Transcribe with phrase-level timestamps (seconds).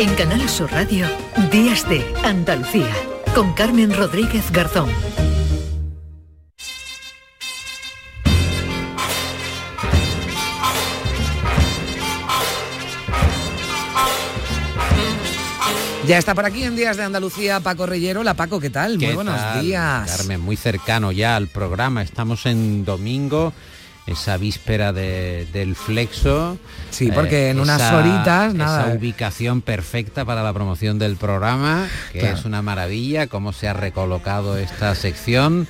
[0.00, 1.06] En Canal Sur Radio,
[1.52, 2.90] Días de Andalucía,
[3.34, 4.88] con Carmen Rodríguez Garzón.
[16.06, 18.24] Ya está por aquí en Días de Andalucía Paco Reyero.
[18.24, 18.96] La Paco, ¿qué tal?
[18.96, 20.10] Muy buenos días.
[20.16, 22.00] Carmen, muy cercano ya al programa.
[22.00, 23.52] Estamos en domingo
[24.06, 26.58] esa víspera del flexo.
[26.90, 28.86] Sí, porque en eh, unas horitas, nada.
[28.88, 33.72] Esa ubicación perfecta para la promoción del programa, que es una maravilla, cómo se ha
[33.72, 35.68] recolocado esta sección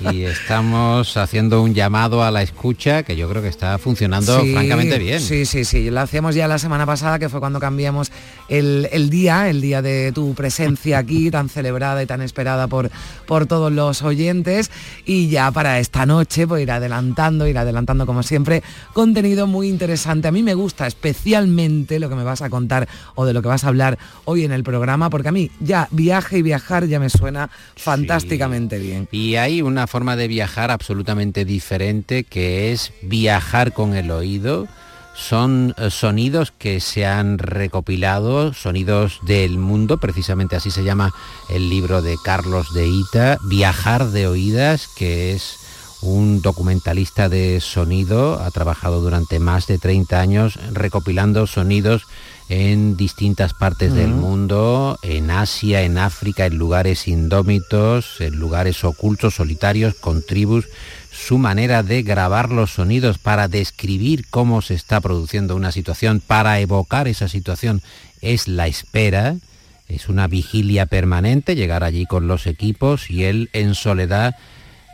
[0.00, 4.98] y estamos haciendo un llamado a la escucha que yo creo que está funcionando francamente
[4.98, 5.20] bien.
[5.20, 5.90] Sí, sí, sí.
[5.90, 8.10] Lo hacíamos ya la semana pasada, que fue cuando cambiamos
[8.48, 12.90] el, día, el día de tu presencia aquí, tan celebrada y tan esperada por,
[13.26, 14.70] por todos los oyentes.
[15.04, 20.28] Y ya para esta noche, pues ir adelantando, ir adelantando como siempre, contenido muy interesante.
[20.28, 23.48] A mí me gusta especialmente lo que me vas a contar o de lo que
[23.48, 27.00] vas a hablar hoy en el programa, porque a mí ya viaje y viajar ya
[27.00, 29.08] me suena fantásticamente bien.
[29.10, 34.68] Y hay una forma de viajar absolutamente diferente que es viajar con el oído
[35.20, 41.12] son eh, sonidos que se han recopilado, sonidos del mundo, precisamente así se llama
[41.50, 45.59] el libro de Carlos de Ita, Viajar de Oídas, que es
[46.02, 52.04] un documentalista de sonido, ha trabajado durante más de 30 años recopilando sonidos
[52.48, 59.36] en distintas partes del mundo, en Asia, en África, en lugares indómitos, en lugares ocultos,
[59.36, 60.66] solitarios, con tribus,
[61.12, 66.58] su manera de grabar los sonidos para describir cómo se está produciendo una situación, para
[66.58, 67.82] evocar esa situación,
[68.20, 69.36] es la espera,
[69.86, 74.34] es una vigilia permanente, llegar allí con los equipos y él en soledad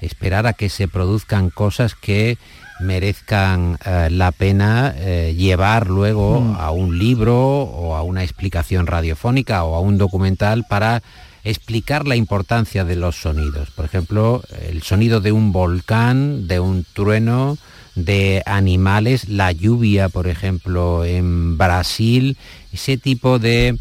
[0.02, 2.39] esperar a que se produzcan cosas que
[2.80, 6.56] merezcan eh, la pena eh, llevar luego mm.
[6.56, 11.03] a un libro o a una explicación radiofónica o a un documental para
[11.44, 13.71] explicar la importancia de los sonidos.
[13.71, 17.56] Por ejemplo, el sonido de un volcán, de un trueno,
[17.94, 22.37] de animales, la lluvia, por ejemplo, en Brasil,
[22.72, 23.78] ese tipo de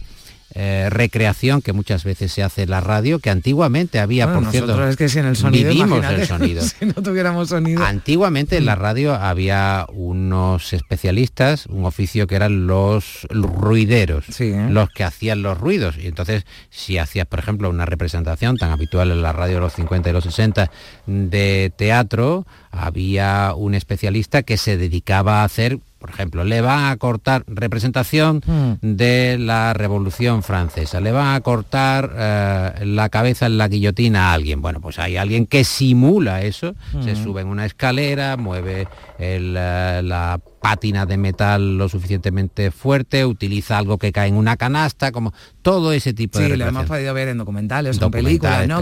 [0.57, 4.88] eh, recreación que muchas veces se hace en la radio, que antiguamente había, por cierto,
[4.88, 6.61] es que si en el sonido, vivimos el sonido.
[6.79, 7.83] si no tuviéramos sonido.
[7.83, 14.67] Antiguamente en la radio había unos especialistas, un oficio que eran los ruideros, ¿eh?
[14.69, 15.97] los que hacían los ruidos.
[15.97, 19.73] Y entonces, si hacías, por ejemplo, una representación tan habitual en la radio de los
[19.73, 20.72] 50 y los 60
[21.05, 26.97] de teatro, había un especialista que se dedicaba a hacer por ejemplo, le van a
[26.97, 28.73] cortar representación hmm.
[28.83, 34.33] de la Revolución Francesa, le van a cortar eh, la cabeza en la guillotina a
[34.33, 34.61] alguien.
[34.61, 37.23] Bueno, pues hay alguien que simula eso, se hmm.
[37.23, 43.78] sube en una escalera, mueve el, eh, la pátina de metal lo suficientemente fuerte, utiliza
[43.78, 45.31] algo que cae en una canasta, como
[45.62, 48.81] todo ese tipo de Sí, lo hemos podido ver en documentales, en películas, ¿no?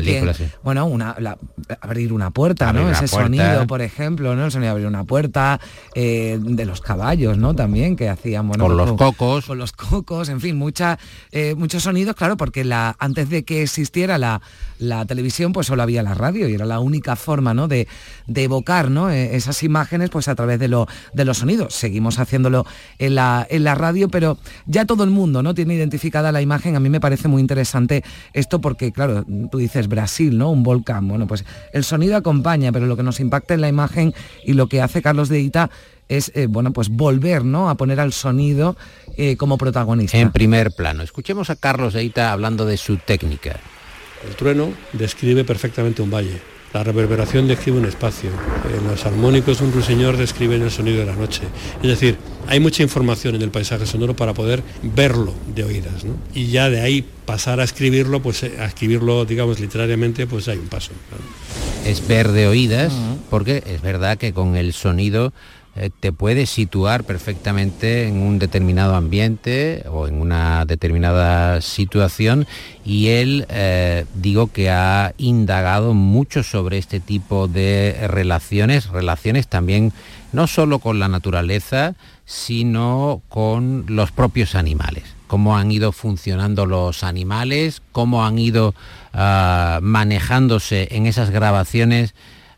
[0.63, 1.13] Bueno, una,
[1.81, 2.89] abrir una puerta, ¿no?
[2.89, 4.45] Ese sonido, por ejemplo, ¿no?
[4.45, 5.59] El sonido de abrir una puerta,
[5.93, 7.53] eh, de los caballos, ¿no?
[7.53, 8.65] También que hacían, bueno...
[8.65, 9.45] Con los cocos.
[9.47, 10.97] Con los cocos, en fin, mucha,
[11.33, 14.41] eh, muchos sonidos, claro, porque la, antes de que existiera la,
[14.79, 17.67] la televisión, pues solo había la radio y era la única forma, ¿no?
[17.67, 17.89] De,
[18.27, 19.09] de evocar, ¿no?
[19.09, 22.65] E, esas imágenes, pues a través de, lo, de los sonidos seguimos haciéndolo
[22.99, 25.53] en la, en la radio, pero ya todo el mundo ¿no?
[25.53, 26.75] tiene identificada la imagen.
[26.75, 28.03] A mí me parece muy interesante
[28.33, 30.51] esto porque, claro, tú dices Brasil, ¿no?
[30.51, 31.07] Un volcán.
[31.07, 34.13] Bueno, pues el sonido acompaña, pero lo que nos impacta en la imagen
[34.45, 35.69] y lo que hace Carlos de Ita
[36.09, 37.69] es eh, bueno pues volver ¿no?
[37.69, 38.75] a poner al sonido
[39.17, 40.17] eh, como protagonista.
[40.17, 41.03] En primer plano.
[41.03, 43.59] Escuchemos a Carlos de Ita hablando de su técnica.
[44.27, 48.31] El trueno describe perfectamente un valle la reverberación describe un espacio.
[48.75, 51.43] En los armónicos un ruiseñor describe el sonido de la noche.
[51.81, 52.17] Es decir,
[52.47, 56.03] hay mucha información en el paisaje sonoro para poder verlo de oídas.
[56.33, 60.57] Y ya de ahí pasar a escribirlo, pues eh, a escribirlo, digamos, literariamente, pues hay
[60.57, 60.91] un paso.
[61.85, 62.91] Es ver de oídas,
[63.29, 65.31] porque es verdad que con el sonido
[65.75, 72.45] eh, te puedes situar perfectamente en un determinado ambiente o en una determinada situación
[72.85, 79.93] y él eh, digo que ha indagado mucho sobre este tipo de relaciones, relaciones también
[80.31, 81.95] no solo con la naturaleza,
[82.25, 88.75] sino con los propios animales, cómo han ido funcionando los animales, cómo han ido
[89.13, 92.13] ah, manejándose en esas grabaciones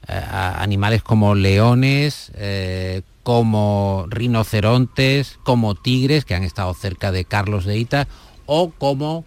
[0.07, 7.78] animales como leones, eh, como rinocerontes, como tigres que han estado cerca de Carlos de
[7.78, 8.07] Ita
[8.46, 9.25] o como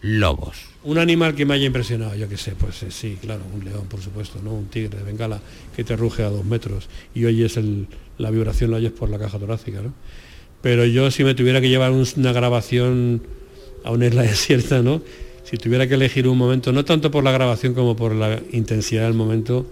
[0.00, 0.66] lobos.
[0.84, 3.86] Un animal que me haya impresionado, yo qué sé, pues eh, sí, claro, un león,
[3.88, 4.52] por supuesto, ¿no?
[4.52, 5.40] Un tigre de bengala
[5.74, 9.18] que te ruge a dos metros y oyes el, la vibración, la oyes por la
[9.18, 9.92] caja torácica, ¿no?
[10.60, 13.22] Pero yo si me tuviera que llevar una grabación
[13.84, 15.02] a una isla desierta, ¿no?
[15.44, 19.04] Si tuviera que elegir un momento, no tanto por la grabación como por la intensidad
[19.04, 19.66] del momento,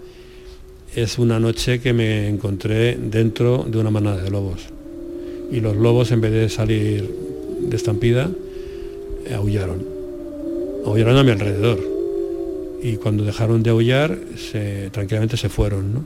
[0.95, 4.61] es una noche que me encontré dentro de una manada de lobos.
[5.51, 7.09] Y los lobos, en vez de salir
[7.61, 8.29] de estampida,
[9.35, 9.85] aullaron.
[10.85, 11.79] Aullaron a mi alrededor.
[12.81, 15.93] Y cuando dejaron de aullar, se, tranquilamente se fueron.
[15.93, 16.03] ¿no?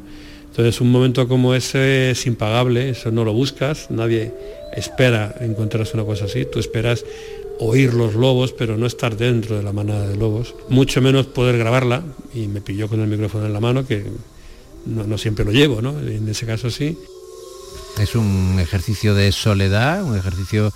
[0.51, 4.33] Entonces un momento como ese es impagable, eso no lo buscas, nadie
[4.75, 7.05] espera encontrarse una cosa así, tú esperas
[7.59, 11.57] oír los lobos, pero no estar dentro de la manada de lobos, mucho menos poder
[11.57, 14.03] grabarla, y me pilló con el micrófono en la mano, que
[14.85, 15.99] no, siempre lo llevo, ¿no?
[15.99, 16.97] En ese caso sí.
[17.99, 20.71] Es un ejercicio de soledad, un ejercicio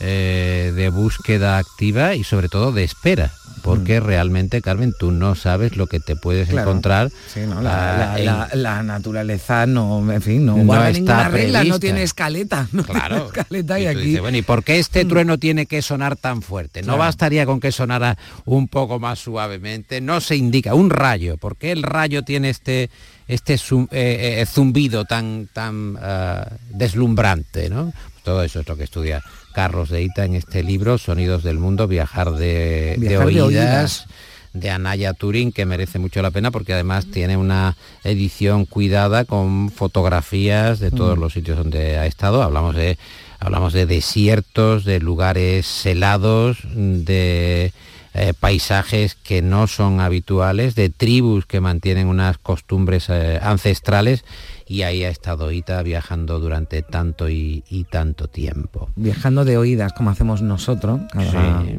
[0.00, 3.32] eh, de búsqueda activa y sobre todo de espera
[3.68, 4.04] porque mm.
[4.04, 7.10] realmente, Carmen, tú no sabes lo que te puedes encontrar.
[7.36, 12.66] la, naturaleza no, en fin, no, guarda ninguna regla, no tiene escaleta.
[12.72, 13.26] No claro.
[13.26, 14.18] escaleta y, aquí...
[14.20, 15.08] bueno, ¿y por qué este mm.
[15.08, 16.80] trueno tiene que sonar tan fuerte?
[16.80, 18.16] ¿No bastaría con que sonara
[18.46, 20.00] un poco más suavemente?
[20.00, 22.88] No se indica, un rayo, ¿por qué el rayo tiene este
[23.26, 27.92] este eh, eh, zumbido tan, tan ah, deslumbrante, ¿no?
[28.24, 29.22] Todo eso es lo que estudia
[29.58, 34.06] Carlos de Ita en este libro, Sonidos del Mundo, Viajar de, oídas,
[34.52, 39.72] de, Anaya Turín, que merece mucho la pena porque además tiene una edición cuidada con
[39.72, 41.20] fotografías de todos mm.
[41.20, 42.44] los sitios donde ha estado.
[42.44, 42.98] Hablamos de,
[43.40, 47.72] hablamos de desiertos, de lugares helados, de
[48.14, 54.24] eh, paisajes que no son habituales, de tribus que mantienen unas costumbres eh, ancestrales
[54.68, 58.90] y ahí ha estado Ita viajando durante tanto y, tanto tiempo.
[58.96, 61.00] Viajando de oídas como hacemos nosotros,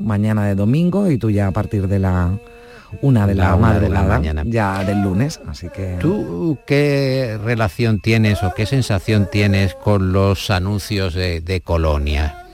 [0.01, 2.37] mañana de domingo y tú ya a partir de la
[3.01, 5.97] una de la, madrugada, ya del lunes, así que...
[5.99, 12.48] ¿Tú qué relación tienes o qué sensación tienes con los anuncios de, de Colonia?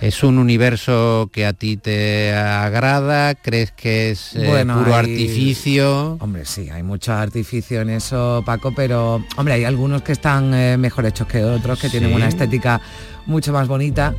[0.00, 3.34] ¿Es un universo que a ti te agrada?
[3.34, 6.16] ¿Crees que es eh, puro artificio?
[6.20, 10.76] Hombre, sí, hay mucho artificio en eso, Paco, pero hombre, hay algunos que están eh,
[10.76, 12.80] mejor hechos que otros, que tienen una estética
[13.26, 14.14] mucho más bonita.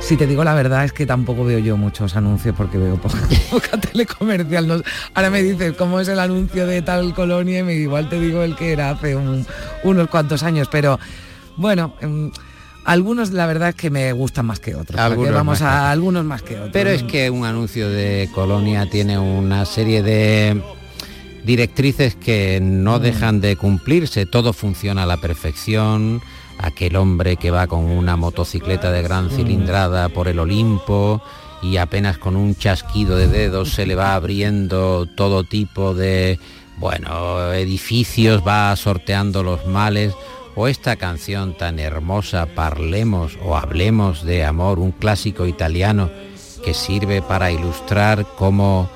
[0.00, 2.96] Si te digo la verdad es que tampoco veo yo muchos anuncios porque veo
[3.50, 4.82] poca, telecomercial.
[5.14, 8.42] ahora me dices cómo es el anuncio de tal colonia y me, igual te digo
[8.42, 10.98] el que era hace unos cuantos años, pero
[11.56, 11.94] bueno...
[12.00, 12.32] Em,
[12.84, 14.98] algunos la verdad es que me gustan más que otros.
[15.32, 16.70] vamos a algunos más que otros.
[16.72, 20.62] Pero es que un anuncio de Colonia tiene una serie de
[21.44, 23.02] directrices que no mm.
[23.02, 24.26] dejan de cumplirse.
[24.26, 26.20] Todo funciona a la perfección.
[26.58, 29.30] Aquel hombre que va con una motocicleta de gran mm.
[29.30, 31.22] cilindrada por el Olimpo
[31.62, 36.38] y apenas con un chasquido de dedos se le va abriendo todo tipo de
[36.78, 40.14] bueno, edificios, va sorteando los males
[40.54, 46.10] o esta canción tan hermosa Parlemos o Hablemos de Amor, un clásico italiano
[46.64, 48.88] que sirve para ilustrar cómo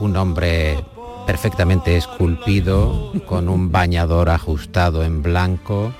[0.00, 0.84] un hombre
[1.26, 5.92] perfectamente esculpido, con un bañador ajustado en blanco,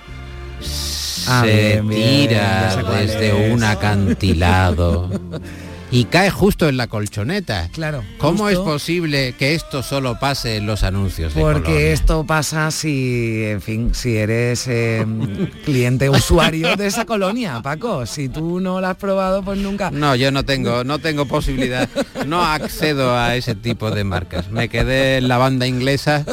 [1.26, 5.10] ah, se tira desde un acantilado
[5.90, 7.68] y cae justo en la colchoneta.
[7.72, 8.02] Claro.
[8.18, 11.32] ¿Cómo es posible que esto solo pase en los anuncios?
[11.34, 18.06] Porque esto pasa si, en fin, si eres em, cliente usuario de esa colonia, Paco.
[18.06, 19.90] Si tú no la has probado, pues nunca.
[19.90, 21.88] No, yo no tengo, no tengo posibilidad.
[22.26, 24.50] No accedo a ese tipo de marcas.
[24.50, 26.24] Me quedé en la banda inglesa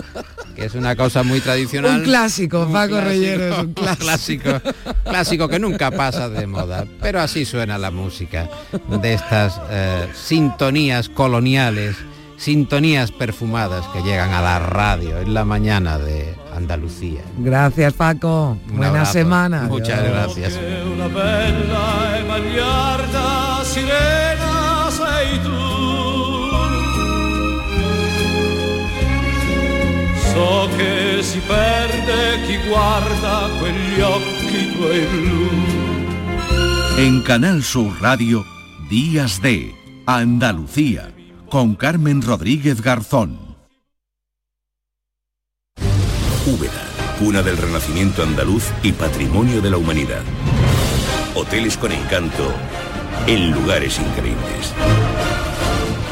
[0.56, 2.00] que es una cosa muy tradicional.
[2.00, 4.00] Un clásico, Paco Reyero es un clásico.
[4.04, 4.62] clásico.
[5.50, 8.50] Que nunca pasa de moda, pero así suena la música
[9.02, 11.96] de estas eh, sintonías coloniales,
[12.38, 17.22] sintonías perfumadas que llegan a la radio en la mañana de Andalucía.
[17.38, 19.64] Gracias Paco, buena semana.
[19.64, 20.60] Muchas gracias.
[30.34, 35.50] So che si perde chi guarda quegli occhi tuoi blu.
[36.98, 38.44] En Canal Sur Radio,
[38.90, 39.76] Días de
[40.08, 41.14] Andalucía,
[41.52, 43.38] con Carmen Rodríguez Garzón.
[46.48, 46.84] Úbeda,
[47.20, 50.24] cuna del renacimiento andaluz y patrimonio de la humanidad.
[51.36, 52.52] Hoteles con encanto
[53.28, 54.74] en lugares increíbles.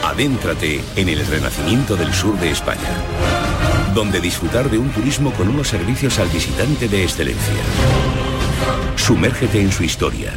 [0.06, 3.51] Adéntrate en el renacimiento del sur de España
[3.94, 7.54] donde disfrutar de un turismo con unos servicios al visitante de excelencia.
[8.96, 10.34] Sumérgete en su historia.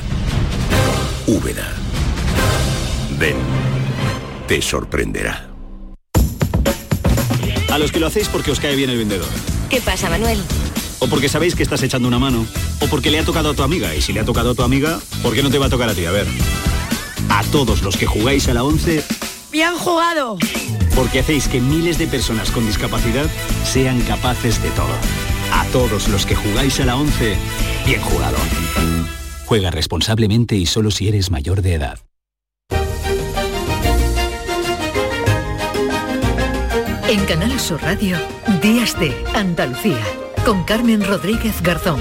[1.26, 1.72] Úbeda.
[3.18, 3.36] Ven,
[4.48, 5.50] te sorprenderá.
[7.70, 9.28] A los que lo hacéis porque os cae bien el vendedor.
[9.68, 10.40] ¿Qué pasa, Manuel?
[11.00, 12.46] O porque sabéis que estás echando una mano.
[12.80, 13.94] O porque le ha tocado a tu amiga.
[13.94, 15.88] Y si le ha tocado a tu amiga, ¿por qué no te va a tocar
[15.88, 16.06] a ti?
[16.06, 16.26] A ver.
[17.28, 19.02] A todos los que jugáis a la 11,
[19.50, 20.36] ¡Bien jugado!
[20.94, 23.26] Porque hacéis que miles de personas con discapacidad
[23.64, 24.94] sean capaces de todo.
[25.52, 27.36] A todos los que jugáis a la 11,
[27.86, 28.36] bien jugado.
[29.46, 31.98] Juega responsablemente y solo si eres mayor de edad.
[37.08, 38.16] En Canal Sur Radio,
[38.62, 40.02] Días de Andalucía,
[40.44, 42.00] con Carmen Rodríguez Garzón.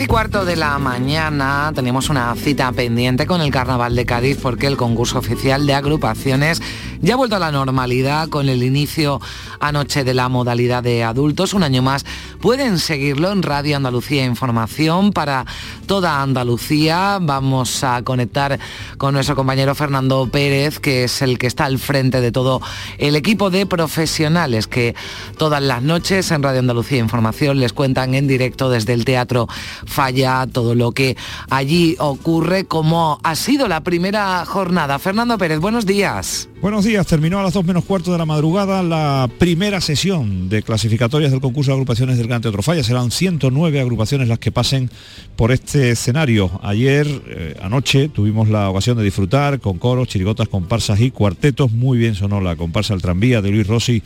[0.00, 4.66] Y cuarto de la mañana tenemos una cita pendiente con el Carnaval de Cádiz porque
[4.66, 6.62] el concurso oficial de agrupaciones
[7.02, 9.20] ya ha vuelto a la normalidad con el inicio
[9.60, 11.54] anoche de la modalidad de adultos.
[11.54, 12.04] Un año más
[12.40, 15.46] pueden seguirlo en Radio Andalucía Información para
[15.86, 17.18] toda Andalucía.
[17.20, 18.58] Vamos a conectar
[18.98, 22.60] con nuestro compañero Fernando Pérez, que es el que está al frente de todo
[22.98, 24.94] el equipo de profesionales que
[25.36, 29.46] todas las noches en Radio Andalucía Información les cuentan en directo desde el Teatro
[29.86, 31.16] Falla todo lo que
[31.50, 34.98] allí ocurre, como ha sido la primera jornada.
[34.98, 36.48] Fernando Pérez, buenos días.
[36.62, 39.49] Buenos días, terminó a las 2 menos cuarto de la madrugada la primera
[39.80, 42.84] sesión de clasificatorias del concurso de agrupaciones del Gran Teatro Falla.
[42.84, 44.90] Serán 109 agrupaciones las que pasen
[45.36, 46.50] por este escenario.
[46.62, 51.72] Ayer, eh, anoche, tuvimos la ocasión de disfrutar con coros, chirigotas, comparsas y cuartetos.
[51.72, 54.02] Muy bien sonó la comparsa El Tranvía de Luis Rossi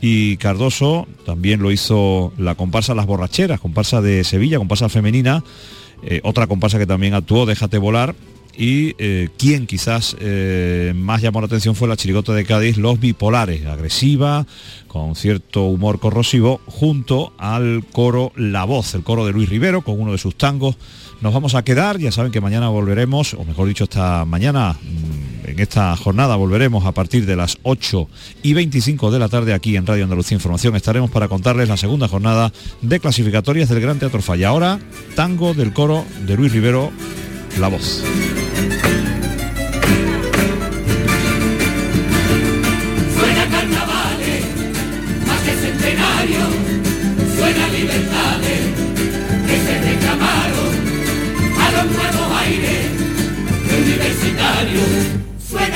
[0.00, 1.06] y Cardoso.
[1.26, 5.42] También lo hizo la comparsa Las Borracheras, comparsa de Sevilla, comparsa femenina.
[6.02, 8.14] Eh, otra comparsa que también actuó, Déjate Volar,
[8.56, 13.00] y eh, quien quizás eh, más llamó la atención fue la chirigota de Cádiz, Los
[13.00, 14.46] Bipolares, agresiva,
[14.88, 20.00] con cierto humor corrosivo, junto al coro La Voz, el coro de Luis Rivero, con
[20.00, 20.76] uno de sus tangos.
[21.20, 25.48] Nos vamos a quedar, ya saben que mañana volveremos, o mejor dicho, esta mañana, mm,
[25.50, 28.08] en esta jornada volveremos a partir de las 8
[28.42, 30.76] y 25 de la tarde aquí en Radio Andalucía Información.
[30.76, 34.48] Estaremos para contarles la segunda jornada de clasificatorias del Gran Teatro Falla.
[34.48, 34.78] Ahora,
[35.16, 36.92] tango del coro de Luis Rivero,
[37.58, 38.04] La Voz.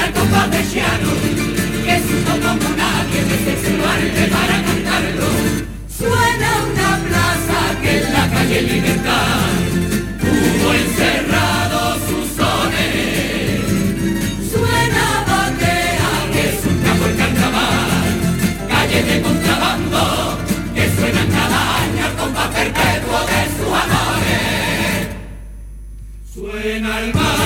[0.09, 0.15] De
[0.71, 1.13] Chiano,
[1.85, 3.73] que supo como nadie desde su
[4.33, 5.29] para cantarlo.
[5.99, 9.51] Suena una plaza que en la calle Libertad
[10.23, 13.61] hubo encerrado sus sones.
[14.51, 17.07] Suena bandera que es un campo
[18.67, 20.39] calles de contrabando
[20.75, 25.09] que suenan cada año al compás perpetuo de sus amores.
[26.33, 27.38] Suena el mar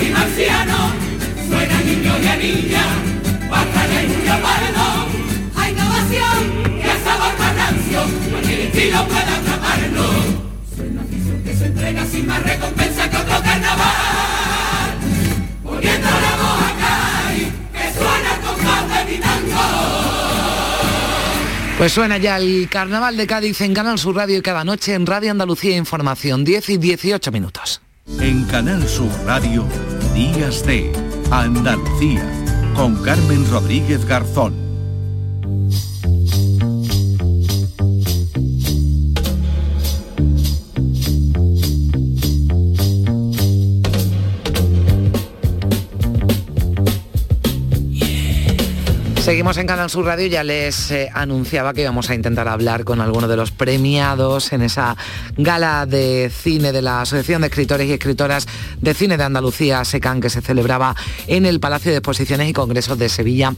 [0.00, 0.92] y marcianos.
[1.48, 2.84] Suena niño y a niña,
[3.50, 4.24] batalla y un
[8.92, 10.04] estilo puede atraparlo.
[10.76, 14.98] Suena afición que se entrega sin más recompensa que otro carnaval.
[15.62, 19.60] Poniendo la voz acá y que suena el compás de mi tango.
[21.78, 25.06] Pues suena ya el Carnaval de Cádiz en Canal Sur Radio y cada noche en
[25.06, 27.80] Radio Andalucía Información, 10 y 18 minutos.
[28.20, 29.66] En Canal Sur Radio,
[30.14, 30.92] Días de
[31.30, 32.24] Andalucía,
[32.76, 34.71] con Carmen Rodríguez Garzón.
[49.22, 53.00] Seguimos en Canal Sur Radio, ya les eh, anunciaba que íbamos a intentar hablar con
[53.00, 54.96] alguno de los premiados en esa
[55.36, 58.48] gala de cine de la Asociación de Escritores y Escritoras
[58.80, 60.96] de Cine de Andalucía, SECAN, que se celebraba
[61.28, 63.54] en el Palacio de Exposiciones y Congresos de Sevilla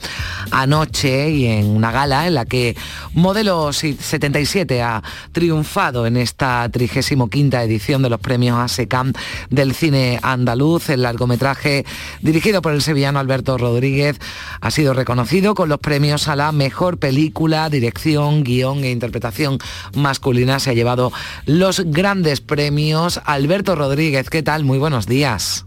[0.50, 2.76] anoche y en una gala en la que
[3.14, 5.02] Modelo 77 ha
[5.33, 7.30] triunfado en esta 35
[7.62, 9.14] edición de los premios ASECAM
[9.49, 10.90] del cine andaluz.
[10.90, 11.87] El largometraje
[12.21, 14.21] dirigido por el sevillano Alberto Rodríguez
[14.61, 19.59] ha sido reconocido con los premios a la mejor película, dirección, guion e interpretación
[19.94, 20.59] masculina.
[20.59, 21.12] Se ha llevado
[21.47, 23.21] los grandes premios.
[23.25, 24.64] Alberto Rodríguez, ¿qué tal?
[24.64, 25.64] Muy buenos días.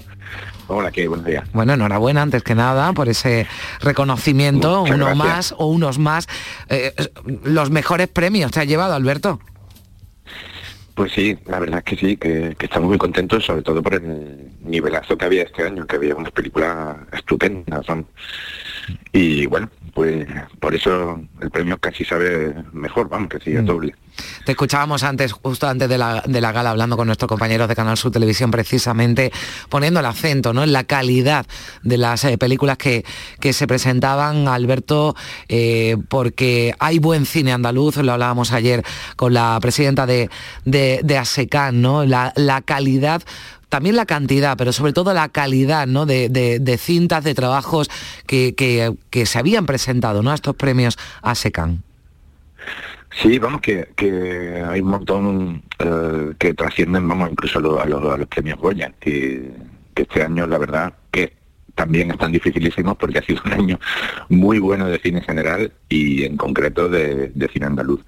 [0.67, 1.49] Hola, qué buenos días.
[1.53, 3.47] Bueno, enhorabuena antes que nada por ese
[3.79, 6.27] reconocimiento, uno más o unos más.
[6.67, 6.93] Eh,
[7.43, 9.39] los mejores premios te ha llevado, Alberto.
[10.97, 14.51] Pues sí, la verdad es que sí, que, estamos muy contentos, sobre todo por el
[14.61, 17.85] nivelazo que había este año, que había unas películas estupendas.
[19.13, 20.27] Y bueno, pues
[20.59, 23.65] por eso el premio casi sabe mejor, vamos, que sigue mm.
[23.65, 23.95] doble.
[24.45, 26.21] Te escuchábamos antes, justo antes de la,
[26.51, 29.31] gala, hablando con nuestros compañeros de Canal Sur Televisión, precisamente
[29.69, 30.63] poniendo el acento ¿no?
[30.63, 31.45] en la calidad
[31.83, 33.05] de las eh, películas que,
[33.39, 35.15] que, se presentaban, Alberto,
[35.49, 38.83] eh, porque hay buen cine andaluz, lo hablábamos ayer
[39.15, 40.29] con la presidenta de,
[40.65, 42.05] de, ASECAN, ¿no?
[42.05, 43.23] la, la calidad
[43.69, 46.05] también la cantidad, pero sobre todo la calidad ¿no?
[46.05, 47.89] de, cintas, de trabajos
[48.25, 50.31] que, se habían presentado ¿no?
[50.31, 51.83] a estos premios ASECAN.
[53.21, 53.87] Sí, vamos, que,
[54.67, 59.51] hay un montón eh, que trascienden, vamos, incluso a, los, premios Goya, que,
[59.95, 61.33] este año, la verdad, que
[61.73, 63.79] también están dificilísimos porque ha sido un año
[64.29, 68.01] muy bueno de cine general y en concreto de cine andaluz.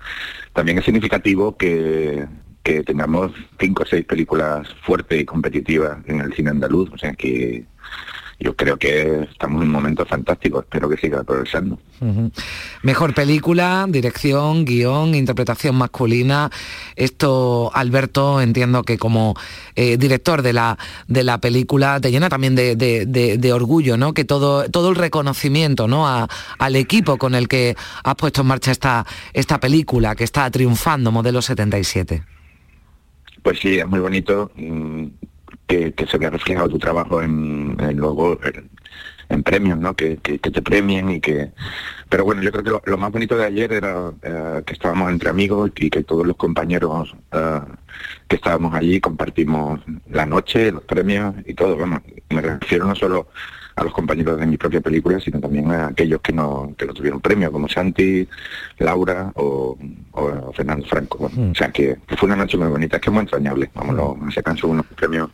[0.54, 2.28] También es significativo que,
[2.64, 7.14] que tengamos cinco o seis películas fuertes y competitivas en el cine andaluz, o sea
[7.14, 7.66] que
[8.40, 11.78] yo creo que estamos en un momento fantástico, espero que siga progresando.
[12.84, 16.50] Mejor película, dirección, guion, interpretación masculina.
[16.96, 19.36] Esto, Alberto, entiendo que como
[19.76, 20.78] eh, director de la,
[21.08, 24.14] de la película te llena también de, orgullo, ¿no?
[24.14, 26.08] Que todo, todo el reconocimiento ¿no?
[26.08, 31.12] al equipo con el que has puesto en marcha esta, esta película que está triunfando,
[31.12, 32.24] Modelo 77.
[33.44, 34.52] Pues sí, es muy bonito
[35.70, 38.40] que, se vea reflejado tu trabajo en, luego
[39.30, 39.96] en, premios, ¿no?
[39.96, 41.52] Que, te premien y que...
[42.10, 45.30] Pero bueno, yo creo que lo, más bonito de ayer era eh, que estábamos entre
[45.30, 47.60] amigos y que todos los compañeros eh,
[48.28, 51.78] que estábamos allí compartimos la noche, los premios y todo.
[51.78, 53.28] Bueno, me refiero no solo
[53.80, 56.94] a los compañeros de mi propia película, sino también a aquellos que no, que no
[56.94, 58.28] tuvieron premio, como Santi,
[58.78, 59.78] Laura o,
[60.54, 61.30] Fernando Franco.
[61.34, 61.52] Mm.
[61.52, 63.70] O sea que, fue una noche muy bonita, es que es muy entrañable.
[63.74, 65.30] Vámonos, se cansó unos premios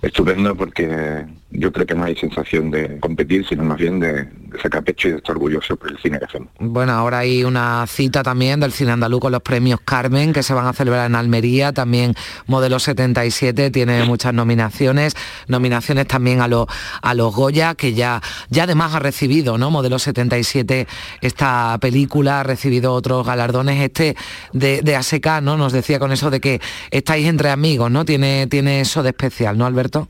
[0.00, 4.28] estupendo porque yo creo que no hay sensación de competir, sino más bien de,
[4.62, 6.48] sacar pecho y de estar orgulloso por el cine que hacemos.
[6.58, 10.54] Bueno, ahora hay una cita también del cine andaluz con los premios Carmen que se
[10.54, 12.14] van a celebrar en Almería, también
[12.46, 15.14] Modelo 77 tiene muchas nominaciones,
[15.46, 16.66] nominaciones también a, los
[17.02, 19.70] a los Goya, que ya, ya además ha recibido, ¿no?
[19.70, 20.86] Modelo 77
[21.20, 24.16] esta película, ha recibido otros galardones, este
[24.52, 25.56] de, de ASECA, ¿no?
[25.56, 28.04] Nos decía con eso de que estáis entre amigos, ¿no?
[28.04, 30.08] Tiene, tiene eso de especial, ¿no, Alberto?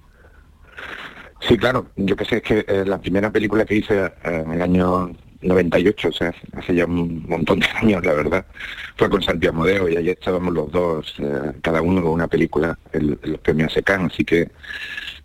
[1.41, 1.87] Sí, claro.
[1.97, 5.11] Yo que sé, es que eh, la primera película que hice eh, en el año
[5.43, 8.47] 98, o sea, hace ya un montón de años, la verdad,
[8.97, 12.79] fue con Santiago Modeo y allí estábamos los dos, eh, cada uno con una película,
[12.93, 14.51] el, los premios SECAN, así que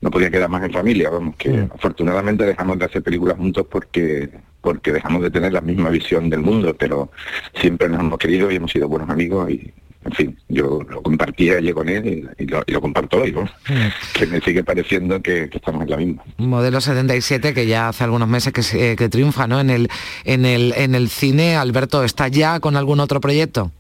[0.01, 1.71] no podía quedar más en familia, vamos, que mm.
[1.73, 4.29] afortunadamente dejamos de hacer películas juntos porque
[4.61, 7.09] porque dejamos de tener la misma visión del mundo, pero
[7.55, 11.57] siempre nos hemos querido y hemos sido buenos amigos y, en fin, yo lo compartía
[11.57, 13.47] ayer con él y, lo, comparto hoy, ¿no?
[14.13, 16.23] Que me sigue pareciendo que, estamos en la misma.
[16.37, 19.59] Modelo 77 que ya hace algunos meses que, que triunfa ¿no?
[19.59, 19.89] en, el,
[20.25, 21.55] en, el, en el cine.
[21.55, 23.71] Alberto, ¿está ya con algún otro proyecto?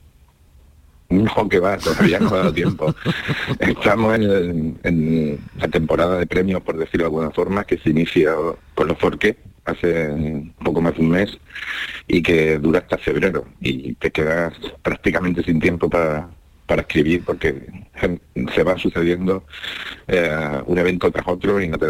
[1.09, 2.95] No, que va, todavía no ha dado tiempo.
[3.59, 8.33] Estamos en, en, la temporada de premios, por decirlo de alguna forma, que se inicia
[8.75, 11.37] con los Forques, hace poco más de un mes
[12.07, 16.29] y que dura hasta febrero y te quedas prácticamente sin tiempo para,
[16.65, 17.67] para escribir porque
[18.53, 19.43] se va sucediendo
[20.07, 21.87] eh, un evento tras otro y no te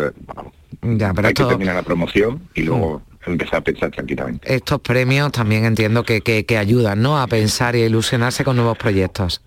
[0.98, 3.32] ya, pero hay que terminar la promoción y luego mm.
[3.32, 4.54] empezar a pensar tranquilamente.
[4.54, 7.22] Estos premios también entiendo que, que, que ayudan ¿no?
[7.22, 9.42] a pensar y a ilusionarse con nuevos proyectos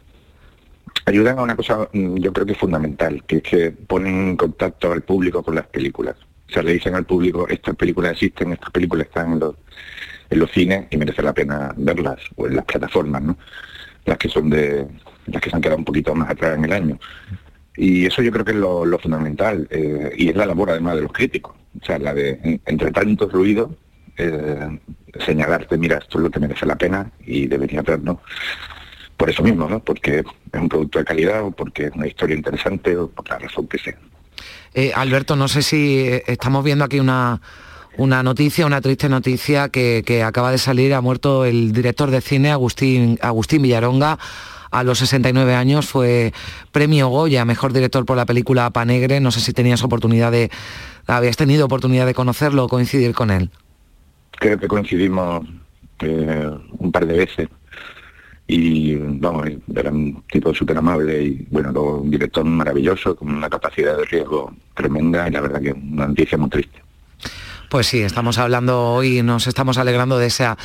[1.07, 4.37] ayudan a una cosa mm, yo creo que es fundamental, que es que ponen en
[4.37, 6.17] contacto al público con las películas
[6.49, 9.55] se le dicen al público, estas películas existen, estas películas están en los,
[10.31, 13.37] en los cines y merece la pena verlas, o en las plataformas, ¿no?
[14.05, 14.87] Las que son de,
[15.27, 16.99] las que se han quedado un poquito más atrás en el año.
[17.77, 21.03] Y eso yo creo que es lo, fundamental, eh, y es la labor además de
[21.03, 23.71] los críticos, o sea, la de, entre tantos ruidos,
[24.17, 24.79] eh,
[25.19, 28.21] señalarte, mira, esto es lo que merece la pena y debería verlo.
[29.17, 29.83] Por eso mismo, ¿no?
[29.83, 33.39] Porque es un producto de calidad o porque es una historia interesante o por la
[33.39, 33.97] razón que sea.
[34.75, 37.41] Eh, Alberto, no sé si eh, estamos viendo aquí una,
[37.97, 40.95] una noticia, una triste noticia que, acaba de salir.
[40.95, 44.19] Ha muerto el director de cine Agustín, Agustín Villaronga.
[44.71, 46.33] A los 69 años fue
[46.73, 49.21] premio Goya, mejor director por la película Panegre.
[49.21, 50.51] No sé si tenías oportunidad de,
[51.07, 53.51] habías tenido oportunidad de conocerlo o coincidir con él.
[54.33, 55.47] Creo que coincidimos
[56.01, 57.49] eh, un par de veces
[58.47, 63.49] y vamos, era un tipo súper amable y bueno, luego un director maravilloso, con una
[63.49, 66.83] capacidad de riesgo tremenda y la verdad que una noticia muy triste.
[67.71, 70.57] Pues sí, estamos hablando hoy, nos estamos alegrando de esa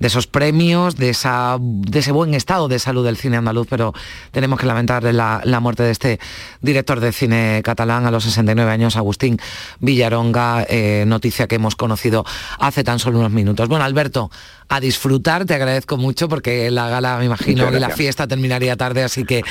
[0.00, 3.92] de esos premios, de, esa, de ese buen estado de salud del cine andaluz, pero
[4.30, 6.18] tenemos que lamentar la, la muerte de este
[6.62, 9.38] director de cine catalán a los 69 años, Agustín
[9.78, 12.24] Villaronga, eh, noticia que hemos conocido
[12.58, 13.68] hace tan solo unos minutos.
[13.68, 14.30] Bueno, Alberto,
[14.70, 19.02] a disfrutar, te agradezco mucho porque la gala, me imagino, y la fiesta terminaría tarde,
[19.02, 19.42] así que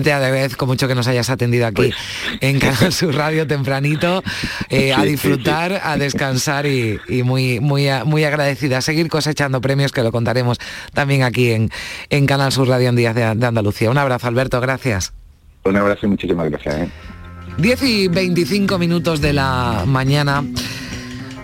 [0.00, 1.94] te agradezco mucho que nos hayas atendido aquí pues
[2.42, 4.22] en Canal Sur Radio tempranito,
[4.68, 10.02] eh, a disfrutar, a descansar y, muy, muy, muy agradecida, a seguir cosechando premios que
[10.02, 10.58] lo contaremos
[10.92, 11.70] también aquí en,
[12.10, 13.90] en Canal Sur Radio en Días de, Andalucía.
[13.90, 15.14] Un abrazo, Alberto, gracias.
[15.64, 16.90] Un abrazo y muchísimas gracias.
[17.56, 17.86] 10 ¿eh?
[17.88, 20.44] y 25 minutos de la mañana.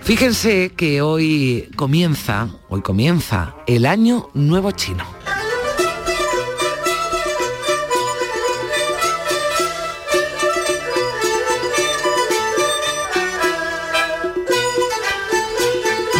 [0.04, 5.04] Fíjense que hoy comienza, hoy comienza el año nuevo chino.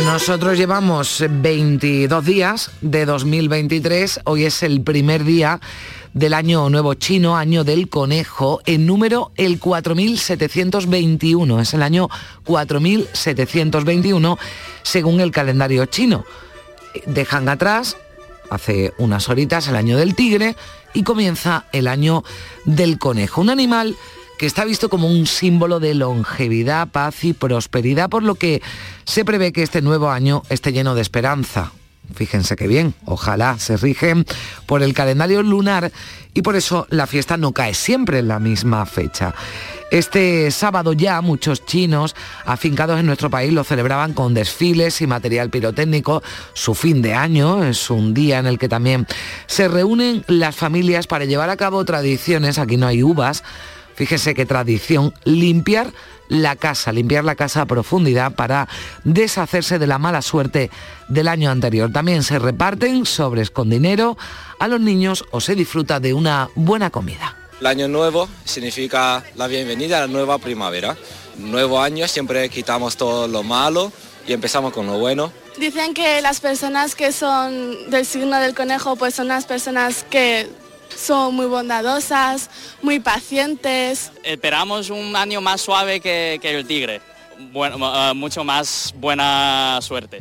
[0.05, 5.59] Nosotros llevamos 22 días de 2023, hoy es el primer día
[6.15, 12.09] del año nuevo chino, año del conejo, en número el 4721, es el año
[12.45, 14.39] 4721
[14.83, 16.25] según el calendario chino.
[17.07, 17.97] Dejan atrás,
[18.51, 20.57] hace unas horitas, el año del tigre
[20.93, 22.25] y comienza el año
[22.65, 23.97] del conejo, un animal
[24.39, 28.61] que está visto como un símbolo de longevidad, paz y prosperidad, por lo que
[29.05, 31.73] se prevé que este nuevo año esté lleno de esperanza.
[32.15, 34.27] Fíjense qué bien, ojalá se rigen
[34.67, 35.93] por el calendario lunar
[36.35, 39.35] y por eso la fiesta no cae siempre en la misma fecha.
[39.91, 45.51] Este sábado ya muchos chinos afincados en nuestro país lo celebraban con desfiles y material
[45.51, 46.23] pirotécnico.
[46.55, 49.07] Su fin de año es un día en el que también
[49.47, 53.43] se reúnen las familias para llevar a cabo tradiciones, aquí no hay uvas,
[53.95, 55.93] Fíjese qué tradición, limpiar
[56.33, 58.67] la casa, limpiar la casa a profundidad para
[59.05, 60.71] deshacerse de la mala suerte
[61.09, 61.93] del año anterior.
[61.93, 64.17] También se reparten sobres con dinero
[64.59, 67.37] a los niños o se disfruta de una buena comida.
[67.61, 70.97] El año nuevo significa la bienvenida a la nueva primavera.
[71.37, 73.93] Nuevo año siempre quitamos todo lo malo
[74.27, 75.31] y empezamos con lo bueno.
[75.59, 80.49] Dicen que las personas que son del signo del conejo pues son las personas que
[80.97, 82.51] son muy bondadosas,
[82.83, 84.13] muy pacientes.
[84.25, 87.01] Esperamos un año más suave que, el tigre,
[87.53, 90.21] bueno, eh, mucho más buena suerte.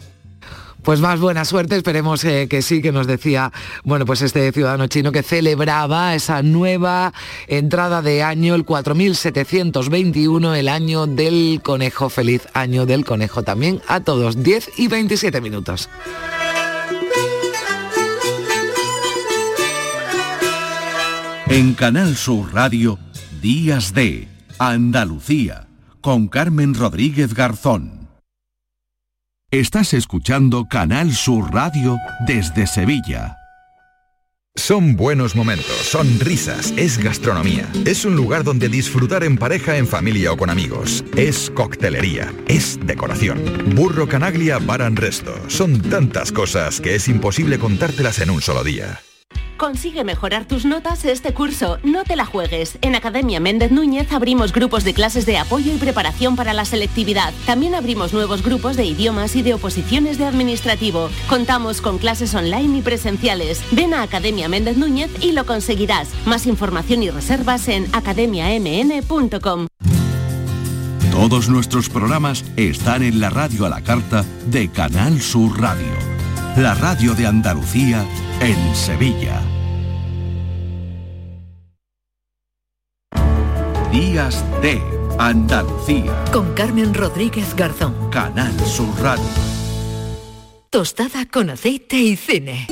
[0.84, 3.52] Pues más buena suerte, esperemos eh, que sí, que nos decía,
[3.84, 7.14] bueno, pues este ciudadano chino que celebraba esa nueva
[7.48, 12.10] entrada de año, el 4721, el año del conejo.
[12.10, 15.88] Feliz año del conejo también a todos, 10 y 27 minutos.
[21.52, 22.98] En Canal Sur Radio,
[23.42, 25.68] Días de Andalucía,
[26.00, 28.08] con Carmen Rodríguez Garzón.
[29.52, 33.36] Estás escuchando Canal Sur Radio desde Sevilla.
[34.56, 37.70] Son buenos momentos, son risas, es gastronomía.
[37.86, 41.04] Es un lugar donde disfrutar en pareja, en familia o con amigos.
[41.18, 43.44] Es coctelería, es decoración.
[43.76, 45.36] Burro Canaglia Baran Resto.
[45.50, 49.02] Son tantas cosas que es imposible contártelas en un solo día.
[49.62, 51.78] Consigue mejorar tus notas este curso.
[51.84, 52.80] No te la juegues.
[52.82, 57.32] En Academia Méndez Núñez abrimos grupos de clases de apoyo y preparación para la selectividad.
[57.46, 61.12] También abrimos nuevos grupos de idiomas y de oposiciones de administrativo.
[61.30, 63.62] Contamos con clases online y presenciales.
[63.70, 66.10] Ven a Academia Méndez Núñez y lo conseguirás.
[66.26, 69.68] Más información y reservas en academiamn.com.
[71.12, 75.94] Todos nuestros programas están en la radio a la carta de Canal Sur Radio.
[76.58, 78.04] La radio de Andalucía
[78.40, 79.51] en Sevilla.
[83.92, 84.82] Días de
[85.20, 86.24] Andalucía.
[86.32, 87.94] Con Carmen Rodríguez Garzón.
[88.10, 89.26] Canal Sur Radio.
[90.70, 92.68] Tostada con aceite y cine.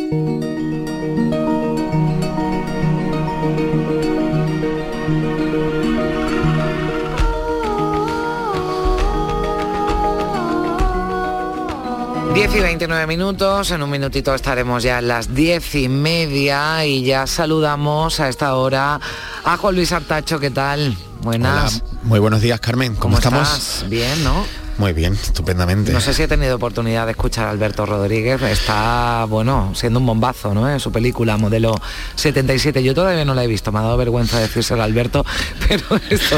[12.33, 17.03] 10 y 29 minutos, en un minutito estaremos ya en las 10 y media y
[17.03, 19.01] ya saludamos a esta hora
[19.43, 20.95] a Juan Luis Artacho, ¿qué tal?
[21.21, 21.83] Buenas.
[22.03, 22.95] muy buenos días, Carmen.
[22.95, 23.85] ¿Cómo, estamos?
[23.89, 24.45] Bien, ¿no?
[24.79, 25.91] Muy bien, estupendamente.
[25.91, 28.41] No sé si he tenido oportunidad de escuchar a Alberto Rodríguez.
[28.41, 30.69] Está, bueno, siendo un bombazo, ¿no?
[30.69, 31.75] En su película, modelo
[32.15, 32.81] 77.
[32.81, 35.25] Yo todavía no la he visto, me ha dado vergüenza decírselo a Alberto,
[35.67, 36.37] pero esto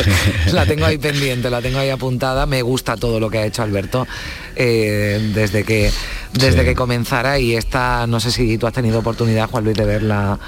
[0.54, 2.48] la tengo ahí pendiente, la tengo ahí apuntada.
[2.48, 4.08] Me gusta todo lo que ha hecho Alberto.
[4.56, 5.92] Eh, desde que
[6.34, 9.86] desde que comenzara y esta, no sé si tú has tenido oportunidad, Juan Luis, de
[9.86, 10.40] verla.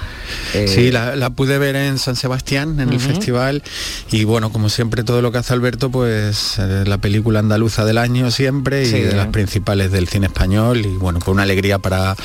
[0.54, 3.62] Eh, sí, la, pude ver en San Sebastián, en el festival,
[4.10, 7.98] y bueno, como siempre todo lo que hace Alberto, pues eh, la película andaluza del
[7.98, 12.16] año siempre y de las principales del cine español, y bueno, pues una alegría para,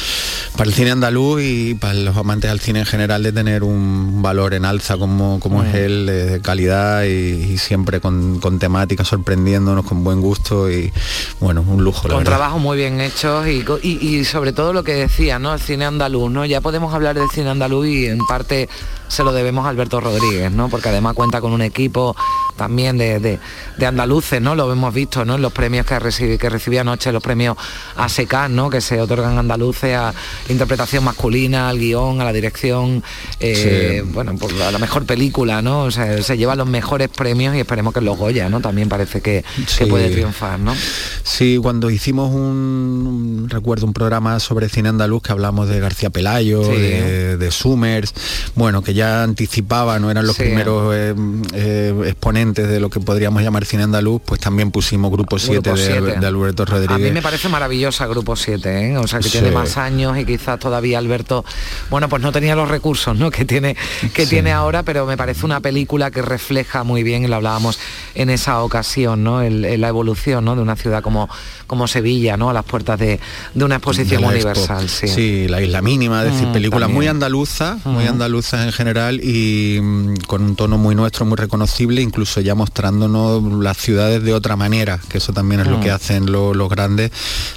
[0.55, 4.21] para el cine andaluz y para los amantes al cine en general de tener un
[4.21, 9.83] valor en alza como, como es él, de calidad y, siempre con, con temática sorprendiéndonos
[9.83, 10.93] con buen gusto y
[11.39, 12.07] bueno, un lujo.
[12.07, 15.53] Con trabajo muy bien hecho y, sobre todo lo que decía, ¿no?
[15.53, 16.45] El cine andaluz, ¿no?
[16.45, 18.69] Ya podemos hablar del cine andaluz y en parte
[19.09, 20.69] se lo debemos a Alberto Rodríguez, ¿no?
[20.69, 22.15] Porque además cuenta con un equipo
[22.55, 23.39] también de,
[23.85, 24.53] andaluces, ¿no?
[24.53, 25.35] Lo hemos visto, ¿no?
[25.35, 27.57] En los premios que, recibí, que recibí anoche, los premios
[27.95, 28.69] ASECAN, ¿no?
[28.69, 30.13] Que se otorgan andaluces a
[30.49, 33.01] interpretación masculina, al guion, a la dirección,
[33.39, 35.83] eh, bueno, pues a la mejor película, ¿no?
[35.83, 38.59] O sea, se lleva los mejores premios y esperemos que los Goya, ¿no?
[38.59, 39.43] También parece que,
[39.89, 40.75] puede triunfar, ¿no?
[41.23, 46.61] Sí, cuando hicimos un, recuerdo un programa sobre cine andaluz que hablamos de García Pelayo,
[46.67, 48.13] de, de Summers,
[48.55, 51.15] bueno, que ya anticipaba, no eran los primeros eh,
[51.53, 56.27] eh, exponentes de lo que podríamos llamar cine andaluz, pues también pusimos Grupo 7 de,
[56.27, 56.95] Alberto Rodríguez.
[56.95, 58.97] A mí me parece maravillosa Grupo 7, ¿eh?
[58.97, 61.45] o sea, que tiene más años y quizás todavía Alberto,
[61.89, 63.31] bueno, pues no tenía los recursos ¿no?
[63.31, 63.77] que, tiene,
[64.13, 67.79] que tiene ahora, pero me parece una película que refleja muy bien, y lo hablábamos
[68.15, 69.41] en esa ocasión, ¿no?
[69.41, 70.57] la evolución ¿no?
[70.57, 71.29] de una ciudad como,
[71.67, 72.49] como Sevilla, ¿no?
[72.49, 73.17] a las puertas de,
[73.55, 74.89] una exposición universal.
[74.89, 75.47] Sí.
[75.47, 78.88] la isla mínima, es decir, mm, película muy andaluza, muy andaluza en general
[79.21, 84.34] y mm, con un tono muy nuestro, muy reconocible, incluso ya mostrándonos las ciudades de
[84.34, 85.93] otra manera, que eso también es lo que mm.
[85.93, 87.12] hacen los grandes,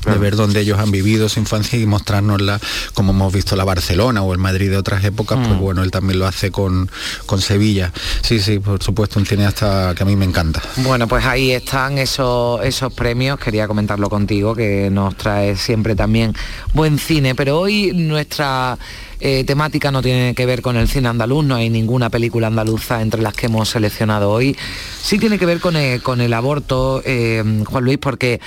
[0.04, 2.60] de ver dónde ellos han vivido su infancia y mostrárnosla
[2.94, 5.60] como hemos visto la Barcelona o el Madrid de otras épocas, pues mm.
[5.60, 6.90] bueno, él también lo hace con,
[7.26, 7.92] con Sevilla.
[8.20, 10.62] Sí, sí, por supuesto, un cineasta que a mí me encanta.
[10.76, 16.34] Bueno, pues ahí están esos, esos premios, quería comentarlo contigo, que nos trae siempre también
[16.74, 18.78] buen cine, pero hoy nuestra
[19.24, 23.00] eh, temática no tiene que ver con el cine andaluz, no hay ninguna película andaluza
[23.02, 24.56] entre las que hemos seleccionado hoy.
[25.00, 28.40] Sí tiene que ver con el, aborto, eh, Juan Luis, porque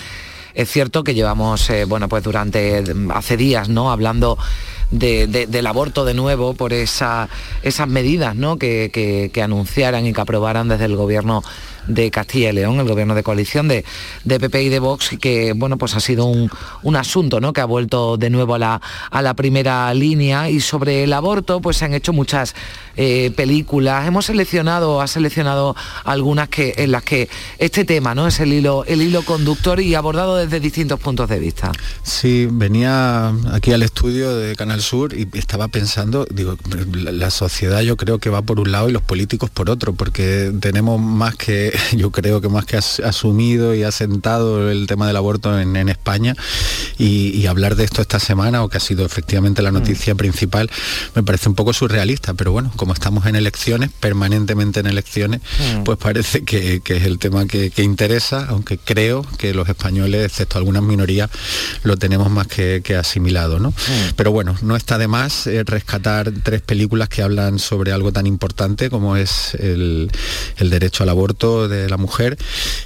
[0.53, 2.83] es cierto que llevamos, eh, bueno, pues durante,
[3.13, 3.89] hace días, ¿no?
[3.89, 4.37] Hablando
[4.91, 7.29] del aborto de nuevo por esa,
[7.63, 8.57] esas medidas ¿no?
[8.57, 11.41] que, que, anunciaran y que aprobaran desde el gobierno
[11.87, 13.85] de Castilla y León, el gobierno de coalición de,
[14.23, 17.51] de PP y de Vox, que bueno, pues ha sido un, asunto ¿no?
[17.51, 21.59] que ha vuelto de nuevo a la, a la primera línea y sobre el aborto
[21.61, 22.55] pues se han hecho muchas
[22.95, 24.07] eh, películas.
[24.07, 28.27] Hemos seleccionado, ha seleccionado algunas que, en las que este tema ¿no?
[28.27, 31.71] es el hilo, el hilo conductor y abordado desde distintos puntos de vista.
[32.03, 36.57] Sí, venía aquí al estudio de Canal Sur y estaba pensando, digo,
[36.93, 40.53] la sociedad yo creo que va por un lado y los políticos por otro, porque
[40.59, 45.15] tenemos más que yo creo que más que has asumido y asentado el tema del
[45.15, 46.35] aborto en, España
[46.97, 50.17] y, hablar de esto esta semana, o que ha sido efectivamente la noticia mm.
[50.17, 50.69] principal,
[51.13, 55.83] me parece un poco surrealista, pero bueno, como estamos en elecciones, permanentemente en elecciones, mm.
[55.83, 60.81] pues parece que, es el tema que, interesa, aunque creo que los españoles, excepto algunas
[60.81, 61.29] minorías,
[61.83, 63.69] lo tenemos más que, asimilado, ¿no?
[63.69, 64.15] Mm.
[64.15, 68.25] Pero bueno, no está de más eh, rescatar tres películas que hablan sobre algo tan
[68.25, 70.09] importante como es el
[70.57, 72.37] derecho al aborto de la mujer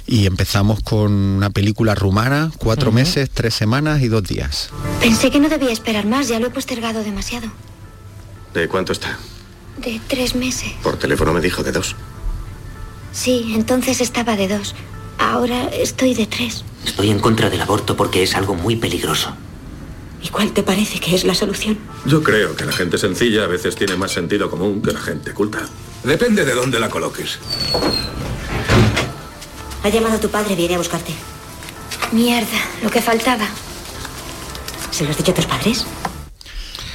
[0.06, 4.70] y empezamos con una película rumana, cuatro meses, tres semanas y dos días.
[5.00, 7.48] Pensé que no debía esperar más, ya lo he postergado demasiado.
[8.54, 9.18] ¿De cuánto está?
[9.78, 10.72] De tres meses.
[10.82, 11.96] Por teléfono me dijo de dos.
[13.12, 14.74] Sí, entonces estaba de dos.
[15.18, 16.64] Ahora estoy de tres.
[16.84, 19.34] Estoy en contra del aborto porque es algo muy peligroso.
[20.22, 21.78] ¿Y cuál te parece que es la solución?
[22.04, 25.32] Yo creo que la gente sencilla a veces tiene más sentido común que la gente
[25.32, 25.60] culta.
[26.04, 27.38] Depende de dónde la coloques.
[29.82, 31.14] Ha llamado tu padre, viene a buscarte.
[32.12, 33.46] Mierda, lo que faltaba.
[34.90, 35.86] ¿Se lo has dicho a tus padres?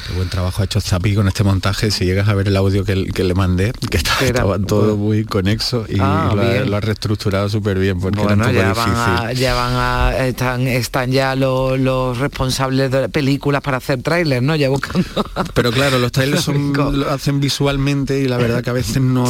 [0.06, 1.90] Qué buen trabajo ha hecho Zapi con este montaje.
[1.90, 5.98] Si llegas a ver el audio que, le mandé, que estaba, todo muy conexo y
[6.00, 6.32] ah,
[6.66, 8.94] lo, ha, reestructurado súper bien porque era un poco ya difícil.
[8.94, 14.44] Van a, ya van a, están, están ya los, responsables de películas para hacer trailers,
[14.44, 14.56] ¿no?
[14.56, 15.08] Ya buscando.
[15.56, 19.26] Pero claro, los trailers lo hacen visualmente y la verdad que a veces no,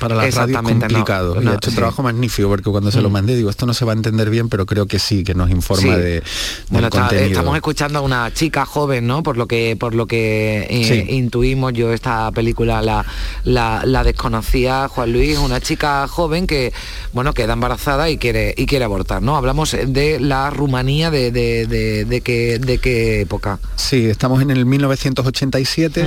[0.00, 1.42] para la radio es complicado.
[1.42, 3.12] y ha hecho un trabajo magnífico porque cuando se lo mm.
[3.12, 5.50] mandé digo, esto no se va a entender bien, pero creo que sí, que nos
[5.50, 6.22] informa de,
[6.70, 9.22] bueno, estamos escuchando a una chica joven, ¿no?
[9.22, 13.04] Por lo que por lo lo que eh, intuimos, yo esta película la,
[13.44, 16.72] la, desconocía, Juan Luis, una chica joven que,
[17.12, 19.36] bueno, queda embarazada y quiere, y quiere abortar, ¿no?
[19.36, 21.66] Hablamos de la Rumanía de, de,
[22.04, 23.58] de, qué, de qué época.
[23.74, 26.06] Sí, estamos en el 1987,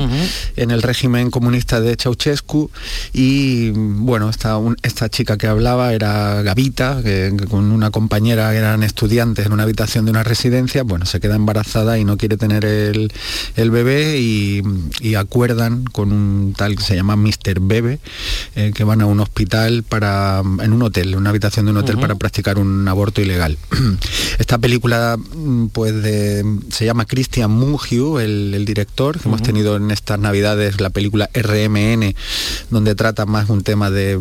[0.56, 2.70] en el régimen comunista de Ceausescu,
[3.12, 8.84] y bueno, esta, esta chica que hablaba era Gavita, que, con una compañera que eran
[8.84, 12.66] estudiantes en una habitación de una residencia, bueno, se queda embarazada y no quiere tener
[12.66, 13.12] el,
[13.72, 14.62] bebé y,
[15.16, 17.60] acuerdan con un tal que se llama Mr.
[17.60, 18.00] Bebe,
[18.56, 21.98] eh, que van a un hospital para, en un hotel, una habitación de un hotel
[21.98, 23.58] para practicar un aborto ilegal.
[24.40, 25.94] Esta película mm, pues
[26.72, 32.16] se llama Christian Mungiu, el, director, que hemos tenido en estas navidades la película RMN,
[32.70, 34.20] donde trata más un tema de,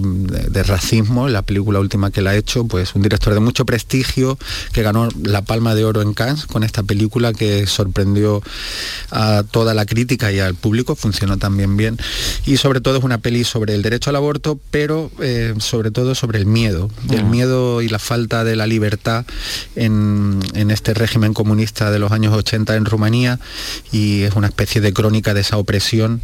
[0.66, 4.38] racismo, la película última que la ha hecho, pues un director de mucho prestigio
[4.72, 8.42] que ganó la Palma de Oro en Cannes con esta película que sorprendió
[9.10, 11.98] a toda la crítica y al público, funcionó también bien.
[12.46, 16.14] Y sobre todo es una peli sobre el derecho al aborto, pero eh, sobre todo
[16.14, 19.26] sobre el miedo, el miedo y la falta de la libertad
[19.74, 23.40] en, en este régimen comunista de los años 80 en Rumanía
[23.90, 26.20] y es una especie de crónica de esa opresión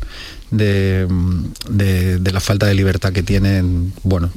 [0.57, 4.31] de, la falta de libertad que tienen, bueno,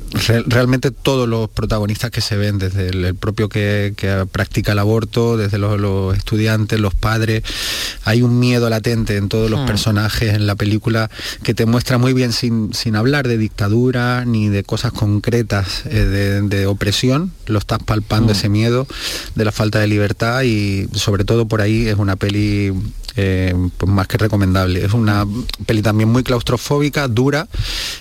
[0.47, 3.93] realmente todos los protagonistas que se ven, desde el, propio que,
[4.31, 7.43] practica el aborto, desde los, estudiantes, los padres,
[8.03, 9.65] hay un miedo latente en todos los hmm.
[9.65, 11.09] personajes en la película
[11.43, 16.67] que te muestra muy bien sin, hablar de dictadura ni de cosas concretas eh, de,
[16.67, 18.35] opresión, lo estás palpando hmm.
[18.35, 18.87] ese miedo
[19.35, 22.73] de la falta de libertad y sobre todo por ahí es una peli
[23.17, 24.85] eh, pues más que recomendable.
[24.85, 25.25] Es una
[25.65, 27.47] peli también muy claustrofóbica, dura,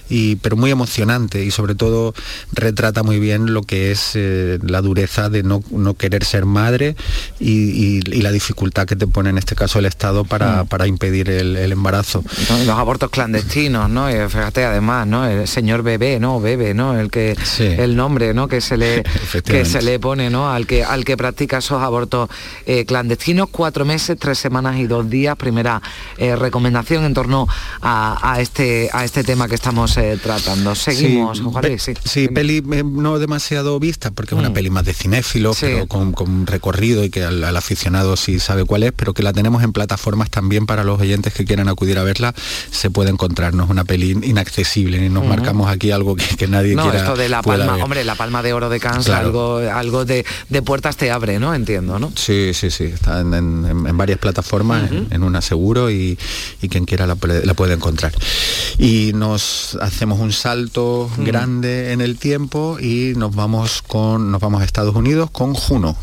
[0.09, 2.14] y, pero muy emocionante y sobre todo
[2.52, 5.62] retrata muy bien lo que es eh, la dureza de no,
[5.94, 6.96] querer ser madre
[7.40, 10.66] y, la dificultad que te pone en este caso el Estado para, mm.
[10.68, 12.22] para impedir el, embarazo.
[12.66, 14.09] Los abortos clandestinos, ¿no?
[14.29, 15.26] fíjate además, ¿no?
[15.26, 16.40] El señor bebé, ¿no?
[16.40, 16.98] Bebe, ¿no?
[16.98, 18.48] El que el nombre, ¿no?
[18.48, 19.02] Que se le
[19.44, 20.50] que se le pone, ¿no?
[20.50, 22.29] Al que al que practica esos abortos
[22.66, 25.37] eh, clandestinos, cuatro meses, tres semanas y dos días.
[25.37, 25.83] Primera
[26.19, 27.47] eh, recomendación en torno
[27.83, 30.75] a, este, a este tema que estamos eh, tratando.
[30.75, 31.42] Seguimos,
[31.79, 32.29] sí, sí.
[32.29, 34.55] peli eh, no demasiado vista, porque es una mm.
[34.55, 38.92] peli más de cinéfilo, pero con, recorrido y que al, aficionado sí sabe cuál es,
[38.92, 42.35] pero que la tenemos en plataformas también para los oyentes que quieran acudir a verla,
[42.71, 43.55] se puede encontrar.
[43.55, 46.99] No es una peli inaccesible, ni nos marcamos aquí algo que, nadie no, quiera.
[46.99, 50.25] Esto de la palma, hombre, la palma de oro de Cannes, algo, algo de,
[50.64, 51.55] puertas te abre, ¿no?
[51.55, 52.12] Entiendo, ¿no?
[52.16, 52.85] Sí, sí, sí.
[52.85, 56.18] Está en, varias plataformas en, una seguro y,
[56.68, 58.12] quien quiera la, puede encontrar.
[58.78, 64.62] Y nos hacemos un salto grande en el tiempo y nos vamos con nos vamos
[64.62, 65.96] a Estados Unidos con Juno.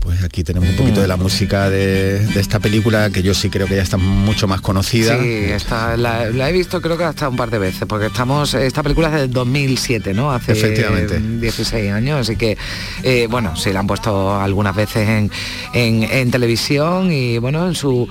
[0.00, 3.66] Pues aquí tenemos un poquito de la música de, esta película que yo sí creo
[3.66, 5.20] que ya está mucho más conocida.
[5.20, 8.82] Sí, esta, la, he visto creo que hasta un par de veces, porque estamos, esta
[8.82, 10.32] película es del 2007, ¿no?
[10.32, 11.20] Hace Efectivamente.
[11.20, 12.56] 16 años, así que,
[13.02, 15.30] eh, bueno, sí la han puesto algunas veces en,
[15.74, 18.08] en, televisión y, bueno, en su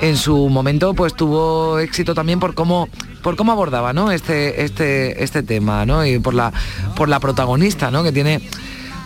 [0.00, 2.88] en su momento pues tuvo éxito también por cómo
[3.20, 4.12] por cómo abordaba ¿no?
[4.12, 6.06] este este este tema ¿no?
[6.06, 6.52] y por la
[6.94, 8.04] por la protagonista ¿no?
[8.04, 8.40] que tiene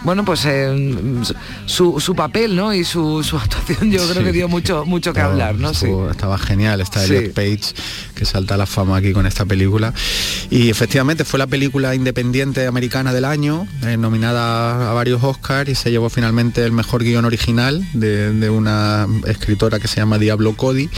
[0.04, 1.22] bueno, pues eh,
[1.66, 2.74] su, papel, ¿no?
[2.74, 5.70] Y su, actuación yo creo que dio mucho, mucho que hablar, ¿no?
[5.70, 7.74] Estaba genial, está Elliot Page,
[8.14, 9.92] que salta a la fama aquí con esta película.
[10.50, 15.74] Y efectivamente fue la película independiente americana del año, eh, nominada a varios Oscars y
[15.74, 20.54] se llevó finalmente el mejor guion original de, de una escritora que se llama Diablo
[20.56, 20.88] Cody.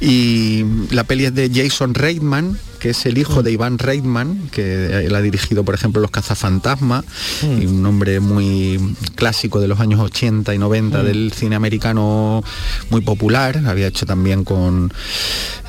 [0.00, 5.04] Y la peli es de Jason Reitman, que es el hijo de Iván Reitman, que
[5.04, 7.04] él ha dirigido, por ejemplo, Los Cazafantasmas,
[7.42, 12.42] y un nombre muy clásico de los años 80 y 90 del cine americano
[12.88, 13.62] muy popular.
[13.66, 14.92] Había hecho también con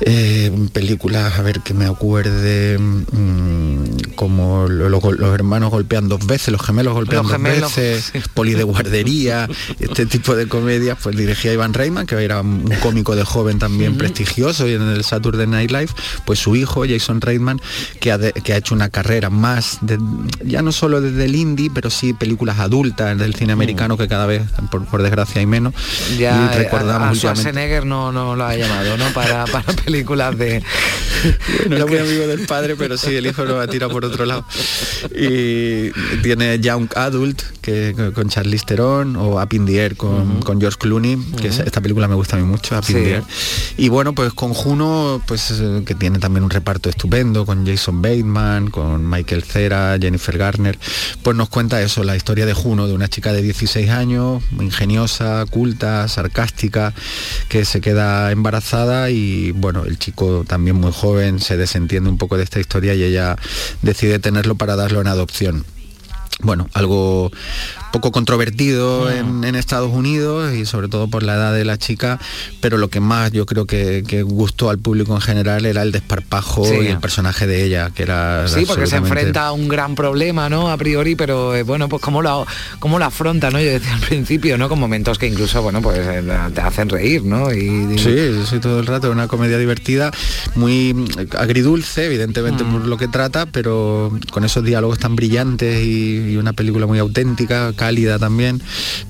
[0.00, 6.62] eh, películas, a ver que me acuerde, mm, como los hermanos golpean dos veces, los
[6.62, 9.48] gemelos golpean dos veces, Poli de guardería,
[9.78, 13.98] este tipo de comedias, pues dirigía Iván Reitman, que era un cómico de joven también
[13.98, 15.90] prestigioso y en el Saturday Night Live,
[16.24, 17.60] pues su hijo, Jason Reitman,
[18.00, 18.18] que ha,
[18.56, 19.98] hecho una carrera más, de,
[20.44, 24.26] ya no solo desde el indie, pero sí películas adultas del cine americano que cada
[24.26, 25.74] vez, por, desgracia, hay menos.
[26.18, 29.06] Ya y recordamos a, Schwarzenegger no, no lo ha llamado, ¿no?
[29.12, 30.62] Para, para películas de...
[31.68, 34.26] no era muy amigo del padre, pero sí, el hijo lo tira por por otro
[34.26, 34.44] lado.
[35.14, 35.90] Y
[36.22, 40.78] tiene Young Adult, que con Charlize Theron, o Up in the Air con, con George
[40.78, 43.02] Clooney, que es- esta película me gusta a mí mucho, Up in Sí.
[43.02, 43.22] the Air.
[43.76, 48.00] Y bueno, pues con Juno, pues eh, que tiene también un reparto estupendo, con Jason
[48.00, 50.78] Bateman, con Michael Cera, Jennifer Garner,
[51.22, 55.44] pues nos cuenta eso, la historia de Juno, de una chica de 16 años, ingeniosa,
[55.50, 56.94] culta, sarcástica,
[57.48, 62.36] que se queda embarazada y bueno, el chico también muy joven se desentiende un poco
[62.36, 63.36] de esta historia y ella
[63.82, 65.64] decide tenerlo para darlo en adopción.
[66.40, 67.30] Bueno, algo
[67.92, 72.18] poco controvertido en, en Estados Unidos y sobre todo por la edad de la chica,
[72.60, 75.92] pero lo que más yo creo que, que gustó al público en general era el
[75.92, 76.74] desparpajo Sí.
[76.82, 80.48] y el personaje de ella, que era Sí, porque se enfrenta a un gran problema,
[80.48, 80.70] ¿no?
[80.70, 82.46] A priori, pero eh, bueno, pues cómo lo,
[82.78, 83.60] cómo lo afronta, ¿no?
[83.60, 84.68] Yo decía al principio, ¿no?
[84.68, 86.22] Con momentos que incluso, bueno, pues eh,
[86.54, 87.52] te hacen reír, ¿no?
[87.52, 88.16] Y, y- Sí,
[88.48, 90.10] sí, todo el rato, una comedia divertida,
[90.54, 91.06] muy mm,
[91.38, 96.52] agridulce, evidentemente por lo que trata, pero con esos diálogos tan brillantes y, y una
[96.52, 98.62] película muy auténtica, cálida también,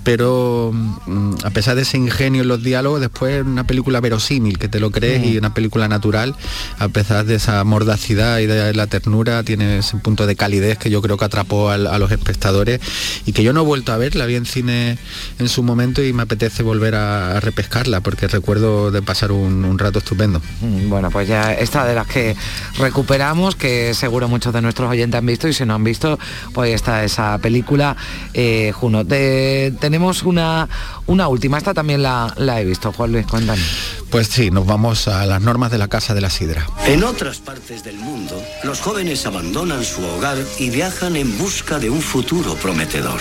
[0.03, 4.69] pero mm, a pesar de ese ingenio en los diálogos, después una película verosímil, que
[4.69, 6.35] te lo crees, y una película natural,
[6.79, 10.89] a pesar de esa mordacidad y de la ternura, tiene ese punto de calidez que
[10.89, 12.81] yo creo que atrapó a los espectadores
[13.27, 14.97] y que yo no he vuelto a ver, la vi en cine
[15.39, 19.65] en su momento y me apetece volver a, a repescarla porque recuerdo de pasar un,
[19.67, 20.41] un rato estupendo.
[20.63, 22.35] Mm, Bueno, pues ya esta de las que
[22.79, 26.19] recuperamos, que seguro muchos de nuestros oyentes han visto y si no han visto,
[26.55, 27.97] pues está esa película
[28.35, 29.05] eh, Juno.
[29.05, 30.69] Te- tenemos una,
[31.07, 33.65] una última, esta también la, la he visto, Juan Luis, cuéntanos.
[34.11, 36.67] Pues sí, nos vamos a las normas de la Casa de la Sidra.
[36.87, 41.91] En otras partes del mundo, los jóvenes abandonan su hogar y viajan en busca de
[41.91, 43.21] un futuro prometedor.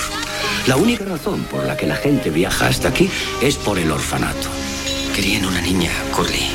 [0.68, 3.10] La única razón por la que la gente viaja hasta aquí
[3.42, 4.50] es por el orfanato.
[5.16, 6.50] Querían una niña, Curly.